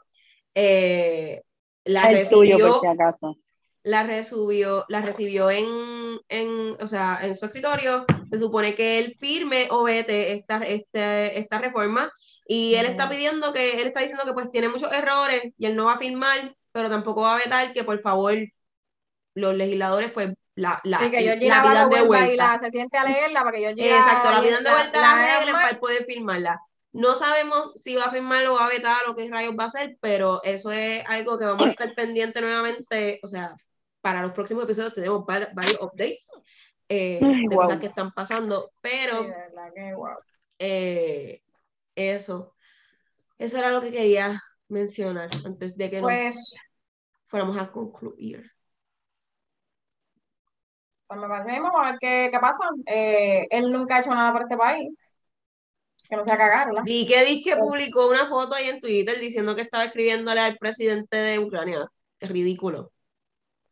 [0.55, 1.43] eh,
[1.85, 3.35] la El tuyo, recibió por si acaso.
[3.83, 5.67] la recibió, la recibió en,
[6.29, 8.05] en, o sea, en su escritorio.
[8.29, 12.11] Se supone que él firme o vete esta, este, esta reforma
[12.47, 15.75] y él está pidiendo que, él está diciendo que pues tiene muchos errores y él
[15.75, 18.33] no va a firmar, pero tampoco va a vetar que por favor
[19.35, 22.35] los legisladores pues la, la, Sí, que yo la pidan de y vuelta.
[22.53, 25.53] la, se siente a leerla para que yo Exacto, la pidan de vuelta, la, reglen
[25.53, 25.63] más.
[25.67, 26.59] para poder firmarla.
[26.93, 29.67] No sabemos si va a firmar o va a vetar o qué rayos va a
[29.67, 33.19] hacer, pero eso es algo que vamos a estar pendiente nuevamente.
[33.23, 33.55] O sea,
[34.01, 36.31] para los próximos episodios tenemos var- varios updates
[36.89, 37.65] eh, Ay, de wow.
[37.65, 40.17] cosas que están pasando, pero Sí, verdad que, wow.
[40.57, 41.41] eh,
[41.97, 42.55] eso,
[43.37, 44.39] eso era lo que quería
[44.69, 46.55] mencionar antes de que Pues- nos
[47.25, 48.49] fuéramos a concluir.
[51.07, 52.63] Pues me parece vamos a ver qué, qué pasa.
[52.85, 55.07] Eh, él nunca ha hecho nada por este país.
[56.09, 56.83] Que no sea cagar, ¿verdad?
[56.85, 61.17] Vi que Disque publicó una foto ahí en Twitter diciendo que estaba escribiéndole al presidente
[61.17, 61.85] de Ucrania.
[62.19, 62.91] Es ridículo.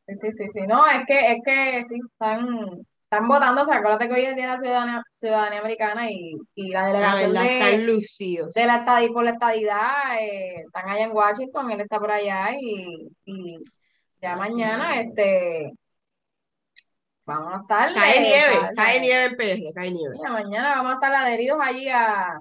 [0.07, 0.67] Sí, sí, sí, sí.
[0.67, 2.85] No, es que, es que sí, están,
[3.15, 6.35] están votando, o sea, acuérdate que hoy es día de la ciudadanía, ciudadanía americana y,
[6.55, 7.71] y la delegación ¿verdad?
[7.71, 8.53] de, lucidos.
[8.53, 12.49] de la estadía por la estadidad eh, están allá en Washington, él está por allá
[12.59, 13.57] y, y
[14.21, 15.07] ya mañana es.
[15.09, 15.73] este
[17.25, 20.15] vamos a estar Cae nieve, cae- cae nieve en PR, cae nieve.
[20.17, 22.37] Mira, mañana vamos a estar adheridos allí a,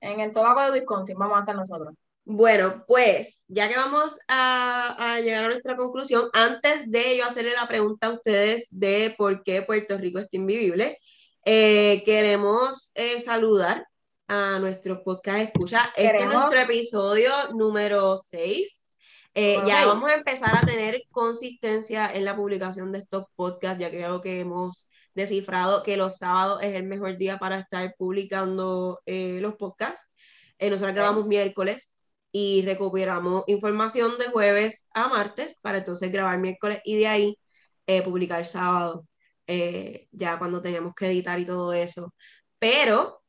[0.00, 1.94] en el sobaco de Wisconsin, vamos a estar nosotros.
[2.26, 7.52] Bueno, pues ya que vamos a, a llegar a nuestra conclusión, antes de yo hacerle
[7.52, 10.98] la pregunta a ustedes de por qué Puerto Rico está invivible,
[11.44, 13.86] eh, queremos eh, saludar
[14.26, 15.92] a nuestro podcast escucha.
[15.94, 18.90] Este es nuestro episodio número 6.
[19.34, 23.90] Número ya vamos a empezar a tener consistencia en la publicación de estos podcasts, ya
[23.90, 29.38] creo que hemos descifrado que los sábados es el mejor día para estar publicando eh,
[29.42, 30.10] los podcasts.
[30.58, 32.00] Eh, nosotros grabamos miércoles
[32.36, 37.38] y recuperamos información de jueves a martes para entonces grabar miércoles y de ahí
[37.86, 39.06] eh, publicar sábado,
[39.46, 42.12] eh, ya cuando teníamos que editar y todo eso.
[42.58, 43.20] Pero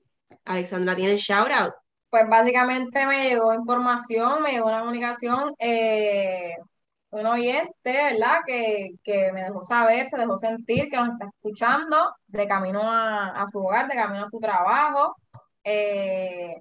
[0.43, 1.73] Alexandra tiene el shout out.
[2.09, 6.55] Pues básicamente me llegó información, me llegó una comunicación, eh,
[7.11, 8.39] un oyente, ¿verdad?
[8.43, 13.39] Que, que me dejó saber, se dejó sentir que nos está escuchando de camino a,
[13.39, 15.15] a su hogar, de camino a su trabajo,
[15.63, 16.55] eh,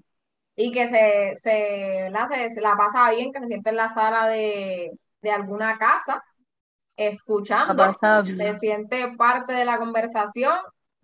[0.57, 2.26] y que se, se, ¿verdad?
[2.26, 4.92] Se, se la pasa bien, que se siente en la sala de,
[5.22, 6.22] de alguna casa,
[6.96, 7.96] La escuchando,
[8.36, 10.57] se siente parte de la conversación,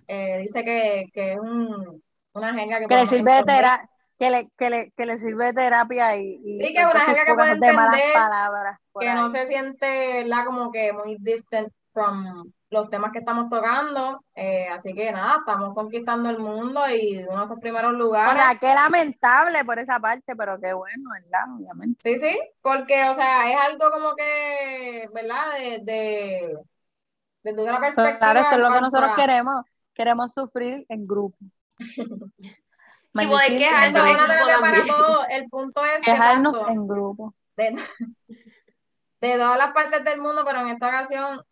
[0.06, 3.88] eh, dice que, que es un, una genia que Que le sirve de terapia,
[4.18, 7.20] que le, que le, que le sirve de terapia y, y Sí, que una gente
[7.26, 10.44] que puede entender, palabras que no se siente, ¿verdad?
[10.44, 14.24] Como que muy distant from los temas que estamos tocando.
[14.34, 18.42] Eh, así que nada, estamos conquistando el mundo y uno de esos primeros O lugares.
[18.42, 21.54] sea, qué lamentable por esa parte, pero qué bueno, ¿verdad?
[21.56, 22.00] Obviamente.
[22.02, 25.52] Sí, sí, porque, o sea, es algo como que, ¿verdad?
[25.58, 26.58] De, de,
[27.42, 28.18] desde otra perspectiva.
[28.18, 29.56] Claro, esto es lo que nosotros queremos.
[29.94, 31.36] Queremos sufrir en grupo.
[33.12, 34.86] poder Maldecir quejarnos en una grupo para también.
[34.86, 35.26] todo.
[35.28, 37.34] El punto es, Quejarnos exacto, en grupo.
[37.56, 37.76] de,
[39.20, 41.42] de todas las partes del mundo, pero en esta ocasión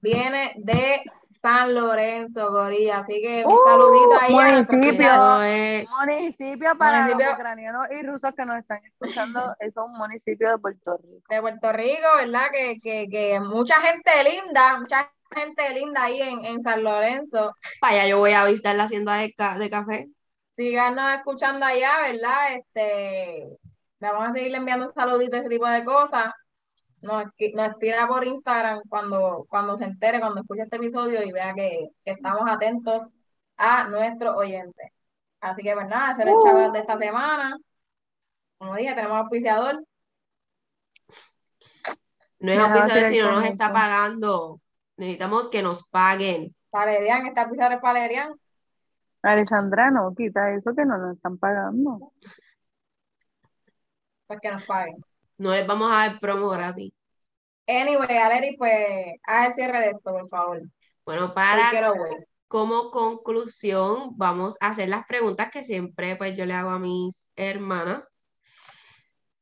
[0.00, 2.98] viene de San Lorenzo, Gorilla.
[2.98, 5.42] Así que un Uh, saludito ahí a municipio.
[5.42, 10.50] Es- Municipio para Municipio- los ucranianos y rusos que nos están escuchando, es un municipio
[10.50, 11.24] de Puerto Rico.
[11.28, 12.46] de Puerto Rico, ¿verdad?
[12.52, 17.54] Que, que, que mucha gente linda, mucha gente linda ahí en, en San Lorenzo.
[17.80, 20.08] para allá yo voy a visitar la hacienda de, ca- de café.
[20.56, 22.54] Síganos escuchando allá, ¿verdad?
[22.56, 23.46] Este,
[24.00, 26.32] le vamos a seguir enviando saluditos, ese tipo de cosas.
[27.02, 27.24] Nos,
[27.54, 31.90] nos tira por Instagram cuando, cuando se entere, cuando escuche este episodio y vea que,
[32.04, 33.08] que estamos atentos
[33.56, 34.90] a nuestros oyentes.
[35.40, 37.56] Así que, pues nada, ese era el chaval de esta semana.
[38.58, 39.82] Como dije, tenemos auspiciador.
[42.38, 44.60] No es auspiciador si no nos está pagando.
[44.96, 46.54] Necesitamos que nos paguen.
[46.70, 48.34] Valerian, este auspiciador es Valerian.
[49.22, 52.12] Alessandra, no, quita eso que no nos están pagando.
[54.26, 54.96] Pues que nos paguen.
[55.40, 56.92] No les vamos a dar promo gratis.
[57.66, 60.60] Anyway, Aleri, pues haz el cierre de esto, por favor.
[61.06, 61.72] Bueno, para
[62.46, 67.30] como conclusión, vamos a hacer las preguntas que siempre pues yo le hago a mis
[67.36, 68.06] hermanas.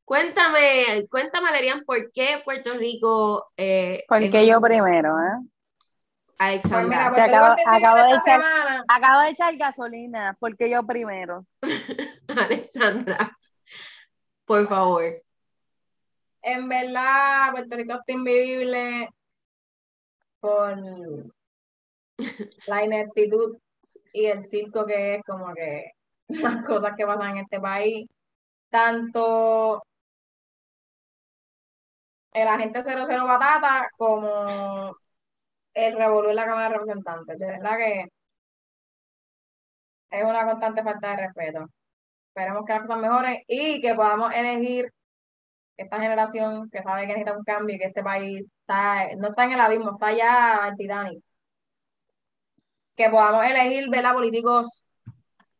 [0.04, 5.48] Cuéntame, cuéntame, Alerian, ¿por qué Puerto Rico eh, Porque yo primero, ¿eh?
[6.62, 8.84] Pues mira, Alexandra, Puerto acabo- de echar-.
[8.86, 11.44] Acabo de echar gasolina, porque yo primero.
[12.28, 13.36] Alexandra,
[14.44, 15.02] por favor.
[16.42, 19.08] En verdad, Puerto Rico está invivible
[20.40, 20.76] por
[22.66, 23.58] la ineptitud
[24.12, 25.92] y el circo que es como que
[26.28, 28.06] las cosas que pasan en este país.
[28.70, 29.82] Tanto
[32.32, 34.96] el agente 00 Batata como
[35.74, 37.38] el revolú en la Cámara de Representantes.
[37.38, 38.08] De verdad que
[40.10, 41.66] es una constante falta de respeto.
[42.28, 44.92] Esperemos que las cosas mejoren y que podamos elegir
[45.78, 49.44] esta generación que sabe que necesita un cambio y que este país está, no está
[49.44, 51.22] en el abismo, está ya al Titanic.
[52.96, 54.12] Que podamos elegir ¿verdad?
[54.12, 54.84] políticos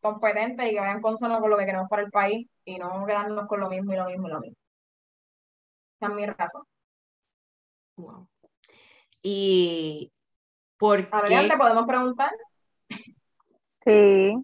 [0.01, 3.47] competentes y que vayan consono con lo que queremos para el país y no quedarnos
[3.47, 4.57] con lo mismo y lo mismo y lo mismo.
[6.01, 6.63] Esa es mi razón.
[7.97, 8.29] Wow.
[9.23, 10.13] Y
[10.77, 12.31] ¿por Adelante, qué, podemos preguntar.
[13.81, 14.35] Sí,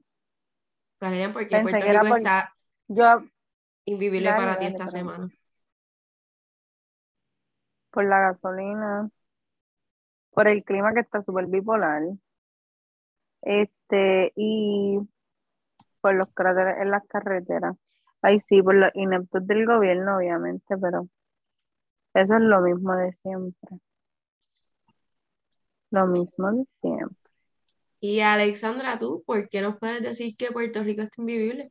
[1.01, 2.55] Valerian, por qué Pensé Puerto Rico por- está
[2.89, 3.23] yo
[3.85, 5.29] invivible para ti esta semana?
[7.95, 9.09] Por la gasolina,
[10.31, 12.03] por el clima que está súper bipolar,
[13.43, 14.99] este, y
[16.01, 17.77] por los cráteres en las carreteras.
[18.21, 21.09] Ay, sí, por los ineptos del gobierno, obviamente, pero
[22.15, 23.79] eso es lo mismo de siempre.
[25.91, 27.17] Lo mismo de siempre.
[28.01, 31.71] Y Alexandra, tú, ¿por qué nos puedes decir que Puerto Rico está invivible?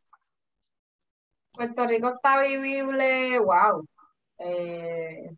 [1.52, 3.86] Puerto Rico está vivible, wow.
[4.40, 5.30] Eh,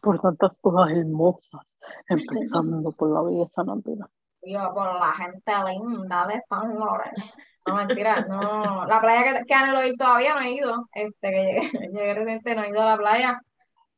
[0.00, 1.62] Por tantas cosas hermosas,
[2.08, 4.08] empezando por la belleza natural.
[4.42, 7.34] Digo, por la gente linda de San Lorenzo.
[7.66, 8.86] No, mentira, no.
[8.86, 10.88] La playa que, que anhelo ir todavía no he ido.
[10.94, 11.60] Este, que llegué,
[11.92, 13.40] llegué reciente, no he ido a la playa.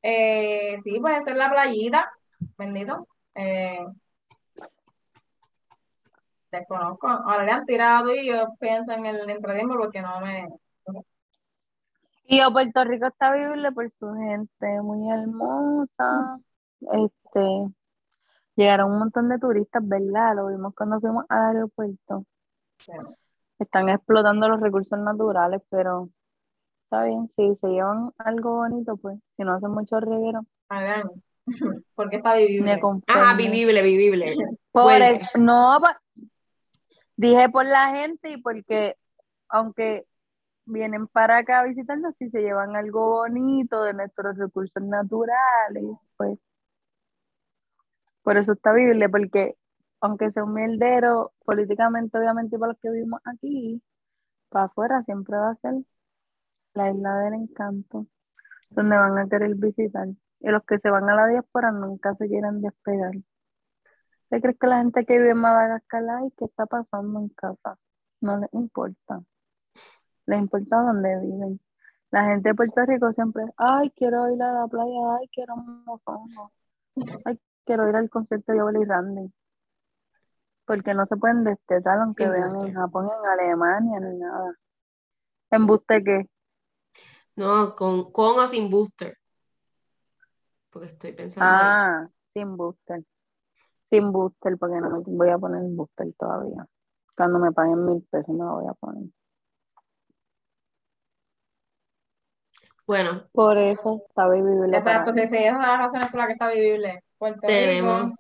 [0.03, 2.11] Eh, sí, puede ser la playita,
[2.57, 3.07] bendito.
[3.35, 3.87] Eh,
[6.51, 7.09] desconozco.
[7.09, 10.49] Ahora le han tirado y yo pienso en el entretiempo porque no me.
[12.33, 16.39] Y Puerto Rico está vivible por su gente muy hermosa.
[16.93, 17.67] Este,
[18.55, 20.37] llegaron un montón de turistas, ¿verdad?
[20.37, 22.25] Lo vimos cuando fuimos al aeropuerto.
[22.79, 22.93] Sí.
[23.59, 26.09] Están explotando los recursos naturales, pero
[26.85, 31.11] está bien, si se llevan algo bonito, pues, si no hacen mucho reguero, Hagan.
[31.97, 32.81] Porque está vivible.
[33.09, 34.37] Ajá, vivible, vivible.
[34.71, 35.81] Por el- no,
[37.17, 38.95] dije por la gente y porque,
[39.49, 40.07] aunque
[40.71, 45.85] vienen para acá a visitarnos, si se llevan algo bonito de nuestros recursos naturales,
[46.17, 46.39] pues,
[48.23, 49.57] por eso está vivible, porque
[50.01, 53.83] aunque sea un mierdero, políticamente, obviamente, para los que vivimos aquí,
[54.51, 55.75] para afuera siempre va a ser
[56.75, 58.07] la isla del encanto,
[58.71, 60.09] donde van a querer visitar.
[60.41, 63.13] Y los que se van a la diáspora nunca se quieren despegar.
[64.31, 67.79] ¿Qué crees que la gente que vive en Madagascar, ay, qué está pasando en casa?
[68.21, 69.23] No les importa.
[70.31, 71.61] Les importa dónde viven.
[72.13, 75.85] La gente de Puerto Rico siempre, ay, quiero ir a la playa, ay, quiero un
[75.85, 76.53] mofongo.
[77.25, 79.33] Ay, quiero ir al concierto de Yoli Randy.
[80.67, 82.73] Porque no se pueden destetar aunque vean en.
[82.73, 84.55] Japón, en Alemania, ni nada.
[85.51, 86.31] ¿Embuste qué?
[87.35, 89.17] No, con, con o sin booster.
[90.71, 91.57] Porque estoy pensando.
[91.57, 91.67] ahí.
[91.67, 93.03] Ah, sin booster.
[93.91, 96.65] Sin booster, porque no me voy a poner booster todavía.
[97.17, 99.11] Cuando me paguen mil pesos me lo voy a poner.
[102.91, 106.33] Bueno, Por eso está vivible Exacto, sí, sí, esas son las razones por las que
[106.33, 107.05] está vivible.
[107.19, 107.47] Puerto Rico.
[107.47, 108.15] tenemos,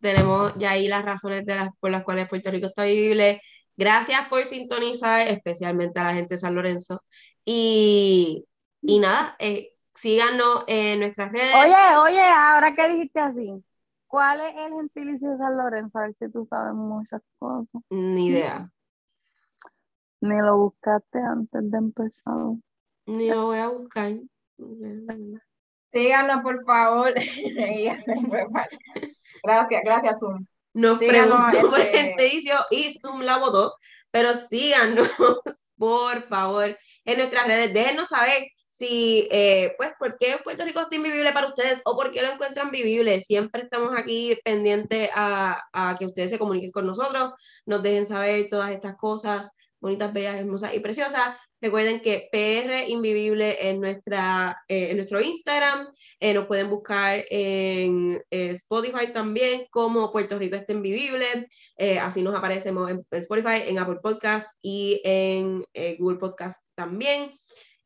[0.00, 3.40] tenemos ya ahí las razones de las, por las cuales Puerto Rico está vivible.
[3.76, 7.02] Gracias por sintonizar, especialmente a la gente de San Lorenzo.
[7.44, 8.46] Y,
[8.82, 11.52] y nada, eh, síganos en nuestras redes.
[11.56, 13.64] Oye, oye, ahora que dijiste así,
[14.06, 15.98] ¿cuál es el gentilicio de San Lorenzo?
[15.98, 17.82] A ver si tú sabes muchas cosas.
[17.90, 18.70] Ni idea.
[20.20, 22.54] Ni lo buscaste antes de empezar.
[23.06, 24.12] Ni lo voy a buscar.
[25.92, 27.12] Síganos, por favor.
[27.56, 28.68] Ella se fue para-
[29.42, 30.46] Gracias, gracias, Zoom.
[30.72, 32.26] Nos Síganos, preguntó por este-
[32.70, 33.74] y Zoom la votó,
[34.10, 35.08] pero síganos,
[35.78, 37.72] por favor, en nuestras redes.
[37.74, 42.10] Déjenos saber si, eh, pues, por qué Puerto Rico está invivible para ustedes o por
[42.10, 43.20] qué lo encuentran vivible.
[43.20, 47.34] Siempre estamos aquí pendientes a, a que ustedes se comuniquen con nosotros,
[47.66, 51.36] nos dejen saber todas estas cosas bonitas, bellas, hermosas y preciosas.
[51.64, 55.88] Recuerden que PR Invivible en, nuestra, eh, en nuestro Instagram.
[56.20, 61.48] Eh, nos pueden buscar en eh, Spotify también como Puerto Rico está invivible.
[61.78, 66.62] Eh, así nos aparecemos en, en Spotify, en Apple Podcast y en eh, Google Podcast
[66.74, 67.32] también.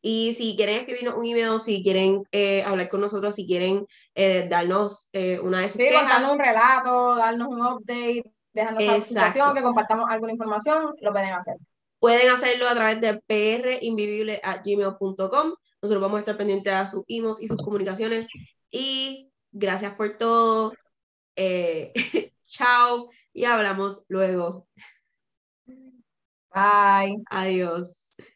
[0.03, 4.49] Y si quieren escribirnos un email, si quieren eh, hablar con nosotros, si quieren eh,
[4.51, 9.55] darnos eh, una de sus Sí, quejas, contarnos un relato, darnos un update, dejarnos situación,
[9.55, 11.55] que compartamos alguna información, lo pueden hacer.
[11.99, 15.55] Pueden hacerlo a través de prinvivible.gmail.com.
[15.83, 18.29] Nosotros vamos a estar pendientes a sus emails y sus comunicaciones.
[18.71, 20.75] Y gracias por todo.
[21.37, 21.93] Eh,
[22.47, 24.67] chao y hablamos luego.
[26.53, 27.23] Bye.
[27.31, 28.19] Adiós.